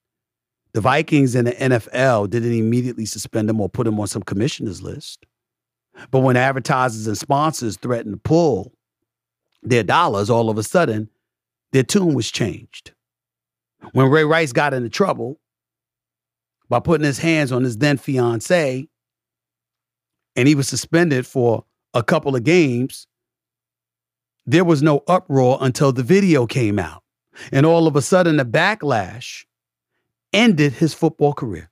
[0.73, 4.81] the Vikings and the NFL didn't immediately suspend him or put him on some commissioner's
[4.81, 5.25] list.
[6.09, 8.71] But when advertisers and sponsors threatened to pull
[9.61, 11.09] their dollars, all of a sudden,
[11.71, 12.91] their tune was changed.
[13.93, 15.39] When Ray Rice got into trouble
[16.69, 18.87] by putting his hands on his then fiance,
[20.35, 23.07] and he was suspended for a couple of games,
[24.45, 27.03] there was no uproar until the video came out.
[27.51, 29.45] And all of a sudden, the backlash
[30.33, 31.69] ended his football career.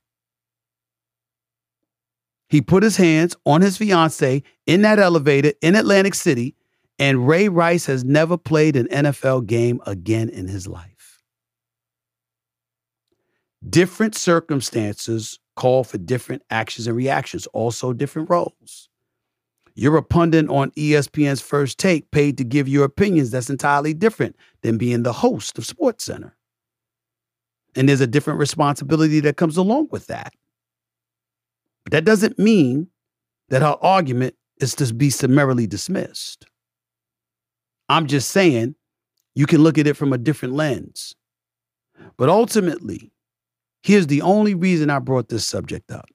[2.48, 6.56] He put his hands on his fiance in that elevator in Atlantic City
[7.00, 11.24] and Ray Rice has never played an NFL game again in his life.
[13.68, 18.90] Different circumstances call for different actions and reactions, also different roles.
[19.76, 23.32] You're a pundit on ESPN's first take, paid to give your opinions.
[23.32, 26.36] That's entirely different than being the host of Sports Center.
[27.76, 30.34] And there's a different responsibility that comes along with that.
[31.86, 32.88] But that doesn't mean
[33.50, 36.46] that her argument is to be summarily dismissed.
[37.90, 38.76] I'm just saying
[39.36, 41.16] you can look at it from a different lens.
[42.18, 43.12] But ultimately,
[43.82, 46.08] here's the only reason I brought this subject up.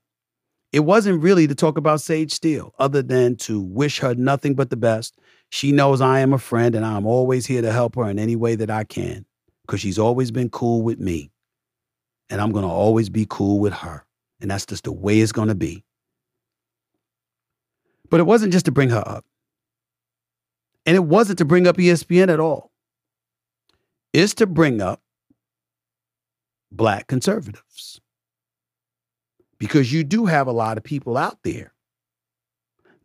[0.73, 4.71] It wasn't really to talk about Sage Steele, other than to wish her nothing but
[4.71, 5.19] the best.
[5.51, 8.35] She knows I am a friend and I'm always here to help her in any
[8.35, 9.25] way that I can
[9.63, 11.31] because she's always been cool with me.
[12.29, 14.05] And I'm going to always be cool with her.
[14.41, 15.85] And that's just the way it's going to be.
[18.11, 19.25] But it wasn't just to bring her up.
[20.87, 22.71] And it wasn't to bring up ESPN at all.
[24.13, 25.01] It's to bring up
[26.71, 28.01] black conservatives.
[29.59, 31.73] Because you do have a lot of people out there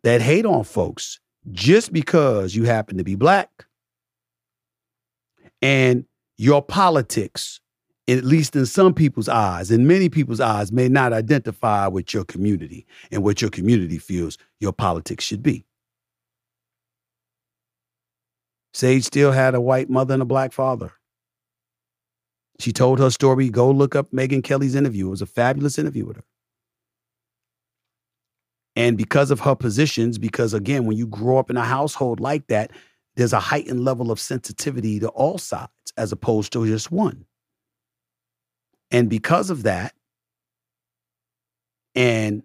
[0.02, 1.20] that hate on folks
[1.50, 3.66] just because you happen to be black.
[5.62, 6.04] And
[6.36, 7.60] your politics,
[8.08, 12.24] at least in some people's eyes, in many people's eyes, may not identify with your
[12.24, 15.64] community and what your community feels your politics should be.
[18.72, 20.92] Sage Steele had a white mother and a black father.
[22.58, 23.48] She told her story.
[23.48, 25.06] Go look up Megyn Kelly's interview.
[25.08, 26.24] It was a fabulous interview with her.
[28.76, 32.46] And because of her positions, because again, when you grow up in a household like
[32.46, 32.70] that,
[33.16, 37.24] there's a heightened level of sensitivity to all sides as opposed to just one.
[38.90, 39.94] And because of that,
[41.94, 42.42] and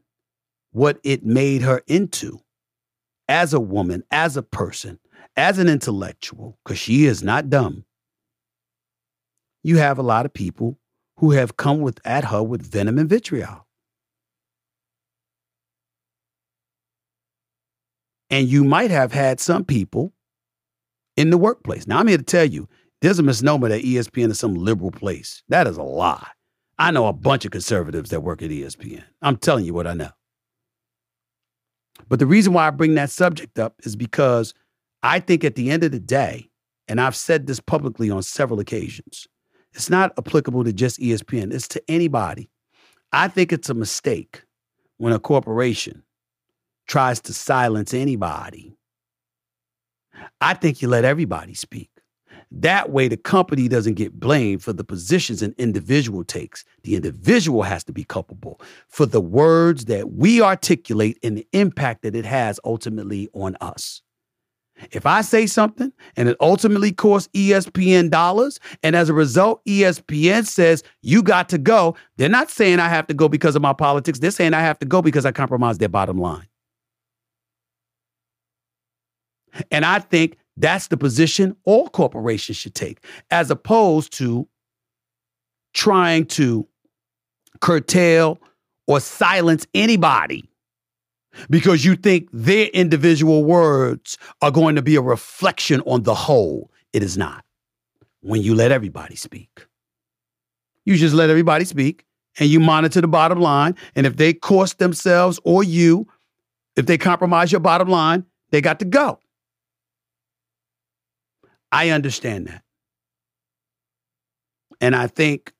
[0.71, 2.39] what it made her into
[3.27, 4.99] as a woman, as a person,
[5.37, 7.85] as an intellectual, because she is not dumb,
[9.63, 10.77] you have a lot of people
[11.17, 13.65] who have come with at her with venom and vitriol.
[18.29, 20.13] And you might have had some people
[21.15, 21.87] in the workplace.
[21.87, 22.67] Now, I'm here to tell you
[23.01, 25.43] there's a misnomer that ESPN is some liberal place.
[25.49, 26.27] That is a lie.
[26.77, 29.03] I know a bunch of conservatives that work at ESPN.
[29.21, 30.09] I'm telling you what I know.
[32.09, 34.53] But the reason why I bring that subject up is because
[35.03, 36.49] I think at the end of the day,
[36.87, 39.27] and I've said this publicly on several occasions,
[39.73, 42.49] it's not applicable to just ESPN, it's to anybody.
[43.11, 44.43] I think it's a mistake
[44.97, 46.03] when a corporation
[46.87, 48.77] tries to silence anybody.
[50.39, 51.89] I think you let everybody speak.
[52.51, 56.63] That way, the company doesn't get blamed for the positions an individual takes.
[56.83, 62.03] The individual has to be culpable for the words that we articulate and the impact
[62.03, 64.01] that it has ultimately on us.
[64.91, 70.45] If I say something and it ultimately costs ESPN dollars, and as a result, ESPN
[70.45, 73.73] says you got to go, they're not saying I have to go because of my
[73.73, 74.19] politics.
[74.19, 76.47] They're saying I have to go because I compromised their bottom line.
[79.71, 82.99] And I think that's the position all corporations should take,
[83.31, 84.47] as opposed to
[85.73, 86.67] trying to
[87.61, 88.39] curtail
[88.87, 90.49] or silence anybody
[91.49, 96.71] because you think their individual words are going to be a reflection on the whole.
[96.93, 97.43] It is not.
[98.21, 99.67] When you let everybody speak,
[100.85, 102.05] you just let everybody speak
[102.39, 103.75] and you monitor the bottom line.
[103.95, 106.07] And if they cost themselves or you,
[106.75, 109.19] if they compromise your bottom line, they got to go.
[111.71, 112.63] I understand that.
[114.81, 115.53] And I think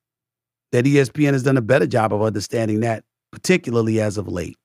[0.72, 4.58] that ESPN has done a better job of understanding that, particularly as of late,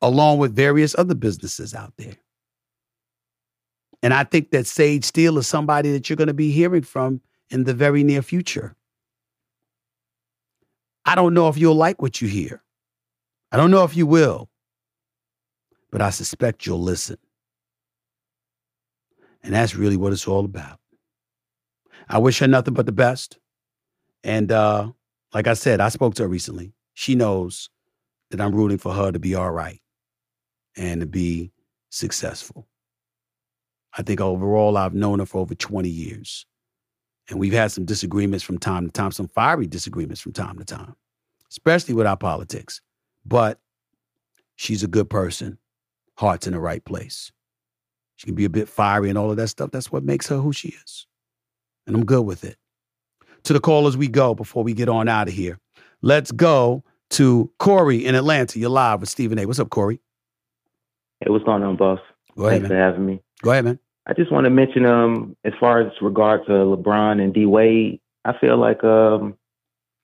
[0.00, 2.16] along with various other businesses out there.
[4.02, 7.20] And I think that Sage Steele is somebody that you're going to be hearing from
[7.50, 8.76] in the very near future.
[11.04, 12.62] I don't know if you'll like what you hear.
[13.50, 14.50] I don't know if you will,
[15.90, 17.16] but I suspect you'll listen.
[19.42, 20.78] And that's really what it's all about.
[22.08, 23.38] I wish her nothing but the best.
[24.22, 24.92] And uh,
[25.32, 26.72] like I said, I spoke to her recently.
[26.94, 27.70] She knows
[28.30, 29.80] that I'm rooting for her to be all right
[30.78, 31.50] and to be
[31.90, 32.66] successful.
[33.96, 36.46] I think overall, I've known her for over 20 years.
[37.28, 40.64] And we've had some disagreements from time to time, some fiery disagreements from time to
[40.64, 40.94] time,
[41.50, 42.80] especially with our politics.
[43.26, 43.60] But
[44.56, 45.58] she's a good person,
[46.16, 47.30] heart's in the right place.
[48.16, 49.70] She can be a bit fiery and all of that stuff.
[49.70, 51.06] That's what makes her who she is.
[51.86, 52.56] And I'm good with it.
[53.44, 55.58] To the callers we go before we get on out of here.
[56.02, 58.58] Let's go to Corey in Atlanta.
[58.58, 59.46] You're live with Stephen A.
[59.46, 60.00] What's up, Corey?
[61.20, 62.00] Hey, what's going on, boss?
[62.36, 62.78] Go ahead, Thanks man.
[62.78, 63.22] for having me.
[63.42, 63.78] Go ahead, man.
[64.06, 68.00] I just want to mention, um, as far as regard to LeBron and D Wade,
[68.24, 69.36] I feel like um,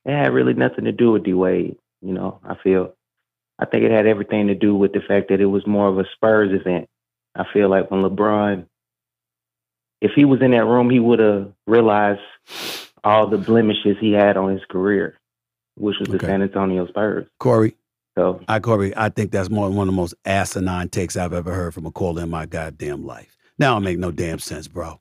[0.05, 1.77] it had really nothing to do with D Wade.
[2.03, 2.95] You know, I feel,
[3.59, 5.99] I think it had everything to do with the fact that it was more of
[5.99, 6.89] a Spurs event.
[7.35, 8.67] I feel like when LeBron,
[10.01, 12.21] if he was in that room, he would have realized
[13.03, 15.19] all the blemishes he had on his career,
[15.77, 17.27] which was the San Antonio Spurs.
[17.39, 17.77] Corey.
[18.17, 21.53] So, I Corey, I think that's more one of the most asinine takes I've ever
[21.53, 23.37] heard from a caller in my goddamn life.
[23.59, 25.01] Now it make no damn sense, bro.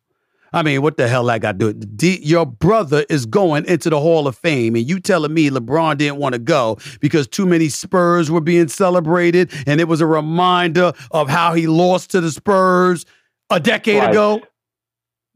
[0.51, 1.85] I mean, what the hell I got to do?
[1.85, 5.97] D- your brother is going into the Hall of Fame, and you telling me LeBron
[5.97, 10.05] didn't want to go because too many Spurs were being celebrated, and it was a
[10.05, 13.05] reminder of how he lost to the Spurs
[13.49, 14.09] a decade Twice.
[14.09, 14.41] ago.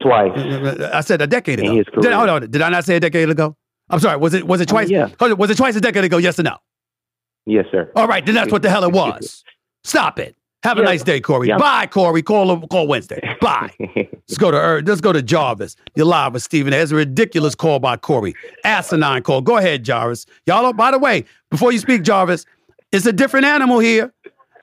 [0.02, 0.32] twice.
[0.36, 0.40] Uh,
[0.80, 1.82] uh, uh, I said a decade ago.
[2.00, 3.56] Did, hold on, did I not say a decade ago?
[3.90, 4.18] I'm sorry.
[4.18, 4.88] Was it was it Oh, twice?
[4.90, 5.08] yeah.
[5.20, 6.18] Was it twice a decade ago?
[6.18, 6.58] Yes or no?
[7.48, 7.90] Yes, sir.
[7.96, 9.42] All right, then that's what the hell it was.
[9.84, 10.34] Stop it.
[10.64, 10.86] Have a Yeah.
[10.86, 11.48] nice day, Corey.
[11.48, 11.56] Yeah.
[11.56, 12.20] Bye, Corey.
[12.22, 13.20] Call call Wednesday.
[13.40, 13.70] Bye.
[13.96, 15.76] let's go to Er- let's go to Jarvis.
[15.94, 16.72] You're live with Stephen.
[16.72, 18.34] There's a ridiculous call by Corey.
[18.64, 19.40] Asinine call.
[19.40, 20.26] Go ahead, Jarvis.
[20.46, 20.66] Y'all.
[20.66, 22.44] Are, by the way, before you speak, Jarvis,
[22.92, 24.12] it's a different animal here.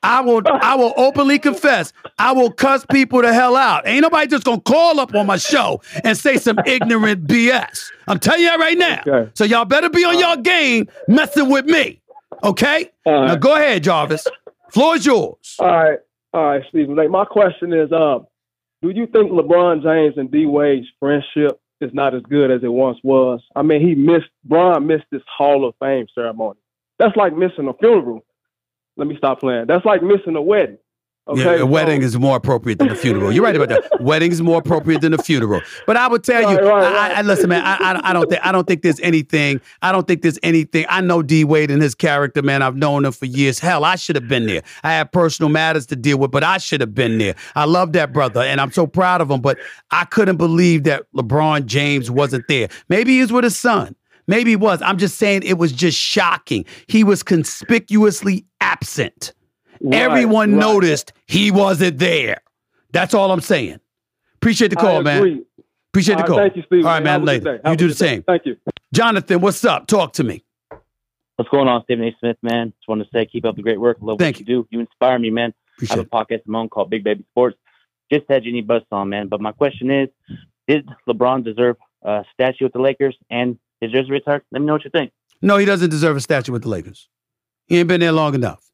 [0.03, 1.91] I will I will openly confess.
[2.19, 3.87] I will cuss people the hell out.
[3.87, 7.85] Ain't nobody just gonna call up on my show and say some ignorant BS.
[8.07, 9.01] I'm telling you right now.
[9.07, 9.31] Okay.
[9.33, 12.01] So y'all better be on your game messing with me.
[12.43, 12.91] Okay?
[13.05, 14.27] All Now go ahead, Jarvis.
[14.71, 15.55] Floor is yours.
[15.59, 15.99] All right,
[16.33, 16.95] all right, Stephen.
[16.95, 18.27] Like my question is, um,
[18.81, 22.71] do you think LeBron James and D Wade's friendship is not as good as it
[22.71, 23.41] once was?
[23.55, 26.59] I mean, he missed Bron missed this Hall of Fame ceremony.
[26.99, 28.25] That's like missing a funeral.
[28.97, 29.65] Let me stop playing.
[29.67, 30.77] That's like missing a wedding.
[31.27, 33.31] Okay, yeah, a so- wedding is more appropriate than a funeral.
[33.31, 33.99] You're right about that.
[33.99, 35.59] Wedding is more appropriate than a funeral.
[35.87, 37.63] But I would tell you, Right, right, I, I, I- listen, man.
[37.65, 39.59] I, I, I don't think I don't think there's anything.
[39.81, 40.85] I don't think there's anything.
[40.87, 42.61] I know D Wade and his character, man.
[42.61, 43.57] I've known him for years.
[43.57, 44.61] Hell, I should have been there.
[44.83, 47.33] I had personal matters to deal with, but I should have been there.
[47.55, 49.41] I love that brother, and I'm so proud of him.
[49.41, 49.57] But
[49.89, 52.67] I couldn't believe that LeBron James wasn't there.
[52.87, 53.95] Maybe he was with his son.
[54.27, 54.79] Maybe he was.
[54.83, 56.65] I'm just saying it was just shocking.
[56.87, 59.33] He was conspicuously absent.
[59.85, 60.59] Right, Everyone right.
[60.59, 62.41] noticed he wasn't there.
[62.91, 63.79] That's all I'm saying.
[64.35, 65.17] Appreciate the call, I man.
[65.17, 65.43] agree.
[65.91, 66.37] Appreciate the call.
[66.37, 66.85] right, Thank you, Steve.
[66.85, 67.21] All right, man.
[67.21, 67.61] a Later.
[67.65, 67.97] You do the day.
[67.97, 68.23] same.
[68.23, 68.57] Thank you.
[68.93, 69.87] Jonathan, what's up?
[69.87, 70.43] Talk to me.
[71.37, 72.15] What's going on, Stephen A.
[72.19, 72.73] Smith, man?
[72.77, 73.97] Just want to say, keep up the great work.
[74.01, 74.67] Love Thank what you do.
[74.71, 75.53] You inspire me, man.
[75.81, 77.57] I have a podcast of my own called Big Baby Sports.
[78.11, 79.27] Just had Jeannie Buss on, man.
[79.27, 80.09] But my question is,
[80.67, 84.43] did LeBron deserve a statue with the Lakers and his jersey retired?
[84.51, 85.11] Let me know what you think.
[85.41, 87.09] No, he doesn't deserve a statue with the Lakers.
[87.67, 88.64] He ain't been there long enough.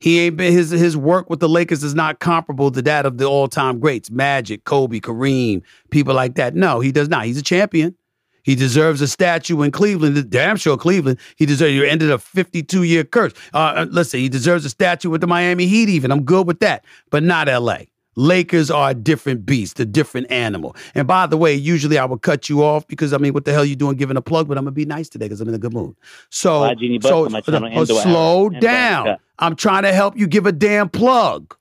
[0.00, 3.18] He ain't been his his work with the Lakers is not comparable to that of
[3.18, 6.54] the all time greats, Magic, Kobe, Kareem, people like that.
[6.54, 7.26] No, he does not.
[7.26, 7.94] He's a champion.
[8.42, 10.30] He deserves a statue in Cleveland.
[10.30, 11.18] Damn sure Cleveland.
[11.36, 11.74] He deserves.
[11.74, 13.34] You ended a 52 year curse.
[13.52, 15.90] Uh, listen, he deserves a statue with the Miami Heat.
[15.90, 17.89] Even I'm good with that, but not L.A.
[18.16, 20.76] Lakers are a different beast, a different animal.
[20.94, 23.52] And by the way, usually I would cut you off because I mean, what the
[23.52, 24.48] hell are you doing giving a plug?
[24.48, 25.96] But I'm gonna be nice today because I'm in a good mood.
[26.28, 28.50] So, Why Jeannie Buss so on uh, and do it slow.
[28.50, 29.16] Down.
[29.38, 31.56] I'm trying to help you give a damn plug.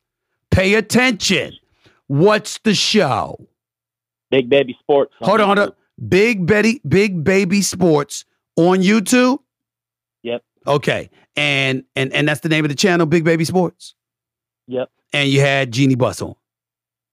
[0.51, 1.53] Pay attention.
[2.07, 3.47] What's the show?
[4.31, 5.13] Big Baby Sports.
[5.21, 5.73] Hold on, hold on.
[6.07, 8.25] Big Betty, Big Baby Sports
[8.55, 9.39] on YouTube.
[10.23, 10.43] Yep.
[10.65, 13.95] Okay, and and and that's the name of the channel, Big Baby Sports.
[14.67, 14.89] Yep.
[15.13, 16.35] And you had Jeannie Buss on.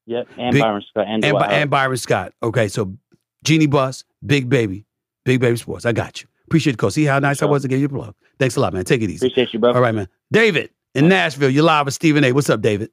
[0.06, 0.28] Yep.
[0.38, 2.32] And Big- Byron Scott and, and, By- and Byron Scott.
[2.42, 2.96] Okay, so
[3.44, 4.86] Jeannie Buss, Big Baby,
[5.24, 5.84] Big Baby Sports.
[5.84, 6.28] I got you.
[6.46, 6.90] Appreciate the call.
[6.90, 8.14] See how nice I was to give you a plug.
[8.38, 8.84] Thanks a lot, man.
[8.84, 9.26] Take it easy.
[9.26, 9.72] Appreciate you, bro.
[9.72, 10.08] All right, man.
[10.30, 12.30] David in Nashville, you're live with Stephen A.
[12.32, 12.90] What's up, David?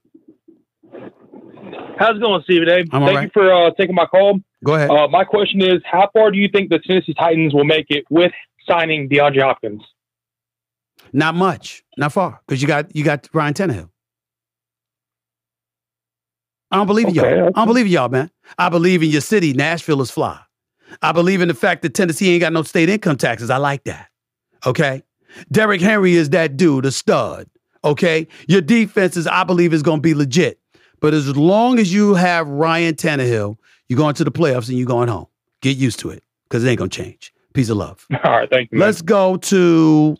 [1.99, 2.73] How's it going, Stephen A?
[2.77, 3.23] I'm Thank all right.
[3.25, 4.39] you for uh, taking my call.
[4.65, 4.89] Go ahead.
[4.89, 8.05] Uh, my question is, how far do you think the Tennessee Titans will make it
[8.09, 8.31] with
[8.67, 9.83] signing DeAndre Hopkins?
[11.11, 13.89] Not much, not far, because you got you got Ryan Tannehill.
[16.73, 17.45] I don't believe in Okay, y'all.
[17.47, 17.53] okay.
[17.55, 18.31] I don't believe in y'all, man.
[18.57, 19.53] I believe in your city.
[19.53, 20.39] Nashville is fly.
[21.01, 23.49] I believe in the fact that Tennessee ain't got no state income taxes.
[23.49, 24.07] I like that.
[24.65, 25.03] Okay.
[25.51, 27.47] Derrick Henry is that dude, a stud.
[27.83, 28.27] Okay.
[28.47, 30.59] Your defense is, I believe, is going to be legit.
[30.99, 33.57] But as long as you have Ryan Tannehill,
[33.89, 35.27] you're going to the playoffs and you're going home.
[35.61, 37.33] Get used to it because it ain't going to change.
[37.53, 38.05] Peace of love.
[38.23, 38.79] All right, thank you.
[38.79, 38.87] man.
[38.87, 40.17] Let's go to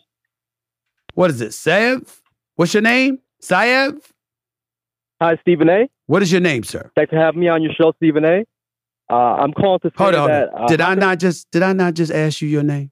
[1.14, 1.50] what is it?
[1.50, 2.20] Saev?
[2.56, 3.18] What's your name?
[3.42, 3.98] Saev?
[5.20, 5.88] Hi, Stephen A.
[6.06, 6.90] What is your name, sir?
[6.96, 8.44] Thanks for having me on your show, Stephen A.
[9.10, 10.28] Uh, I'm calling to say Hold on.
[10.28, 10.48] that.
[10.54, 12.90] uh, did I not just did I not just ask you your name?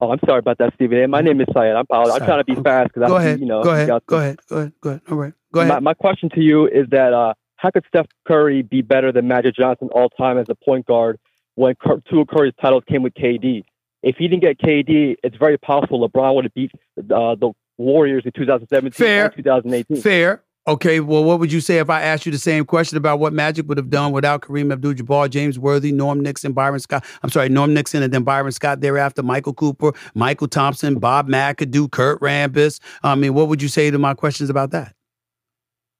[0.00, 1.08] Oh, I'm sorry about that, Stephen A.
[1.08, 1.74] My name is Syed.
[1.74, 3.40] I'm, I'm trying to be fast because I, ahead.
[3.40, 3.88] you know, go ahead.
[4.06, 4.38] Go ahead.
[4.48, 4.72] Go ahead.
[4.80, 5.00] Go ahead.
[5.10, 5.32] All right.
[5.52, 5.82] Go My, ahead.
[5.82, 9.56] my question to you is that uh, how could Steph Curry be better than Magic
[9.56, 11.18] Johnson all time as a point guard
[11.56, 11.74] when
[12.08, 13.64] two of Curry's titles came with KD?
[14.04, 18.22] If he didn't get KD, it's very possible LeBron would have beat uh, the Warriors
[18.24, 19.24] in 2017 Fair.
[19.26, 20.00] and 2018.
[20.00, 20.42] Fair.
[20.68, 21.00] Okay.
[21.00, 23.66] Well, what would you say if I asked you the same question about what Magic
[23.68, 27.06] would have done without Kareem Abdul-Jabbar, James Worthy, Norm Nixon, Byron Scott?
[27.22, 31.90] I'm sorry, Norm Nixon, and then Byron Scott thereafter, Michael Cooper, Mychal Thompson, Bob McAdoo,
[31.90, 32.80] Kurt Rambis.
[33.02, 34.94] I mean, what would you say to my questions about that?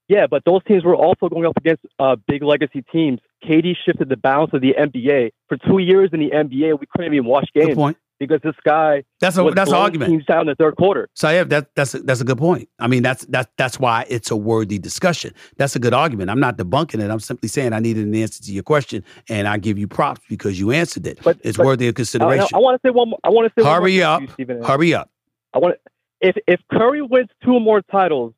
[0.09, 3.21] Yeah, but those teams were also going up against uh, big legacy teams.
[3.45, 5.31] KD shifted the balance of the NBA.
[5.49, 7.97] For two years in the NBA, we couldn't even watch games point.
[8.19, 10.11] Because this guy That's a- that's an argument.
[10.11, 11.09] teams down in the third quarter.
[11.17, 12.69] Saev, that, that's a, that's a good point.
[12.79, 15.33] I mean, that's that's that's why it's a worthy discussion.
[15.57, 16.31] That's a good argument.
[16.31, 17.11] I'm not debunking it.
[17.11, 20.21] I'm simply saying I needed an answer to your question, and I give you props
[20.29, 21.21] because you answered it.
[21.23, 22.49] But it's but- worthy of I, consideration.
[22.55, 23.11] I want to say one.
[23.11, 24.21] More, I want to say one more Hurry up.
[24.23, 25.11] you, Stephen Hurry up.
[25.55, 25.77] I want
[26.21, 28.35] if if Curry wins two more titles,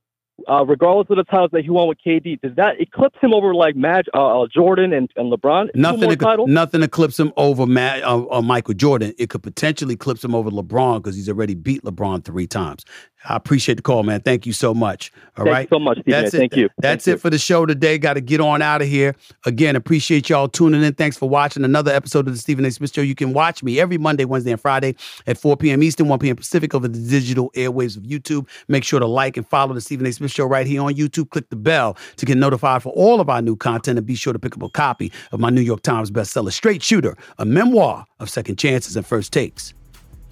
[0.48, 3.54] uh, regardless of the titles that he won with KD, does that eclipse him over
[3.54, 5.68] like Mag, uh, uh, Jordan and, and LeBron?
[5.74, 6.48] Nothing, titles.
[6.48, 9.12] nothing eclipse him over Matt, uh, uh, Michael Jordan.
[9.18, 12.84] It could potentially eclipse him over LeBron because he's already beat LeBron three times.
[13.28, 14.20] I appreciate the call, man.
[14.20, 15.12] Thank you so much.
[15.36, 15.98] All Thank you right, so much.
[16.06, 16.38] That's it.
[16.38, 16.70] Thank you.
[16.78, 17.98] That's Thank it for the show today.
[17.98, 19.14] Got to get on out of here.
[19.44, 20.94] Again, appreciate y'all tuning in.
[20.94, 22.70] Thanks for watching another episode of the Stephen A.
[22.70, 23.02] Smith Show.
[23.02, 24.96] You can watch me every Monday, Wednesday, and Friday
[25.26, 25.82] at 4 p.m.
[25.82, 26.36] Eastern, 1 p.m.
[26.36, 28.48] Pacific over the digital airwaves of YouTube.
[28.68, 30.12] Make sure to like and follow the Stephen A.
[30.12, 31.28] Smith Show right here on YouTube.
[31.28, 34.32] Click the bell to get notified for all of our new content and be sure
[34.32, 38.06] to pick up a copy of my New York Times bestseller, Straight Shooter, a memoir
[38.18, 39.74] of second chances and first takes.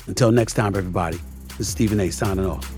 [0.07, 1.19] Until next time, everybody,
[1.59, 2.11] this is Stephen A.
[2.11, 2.78] signing off.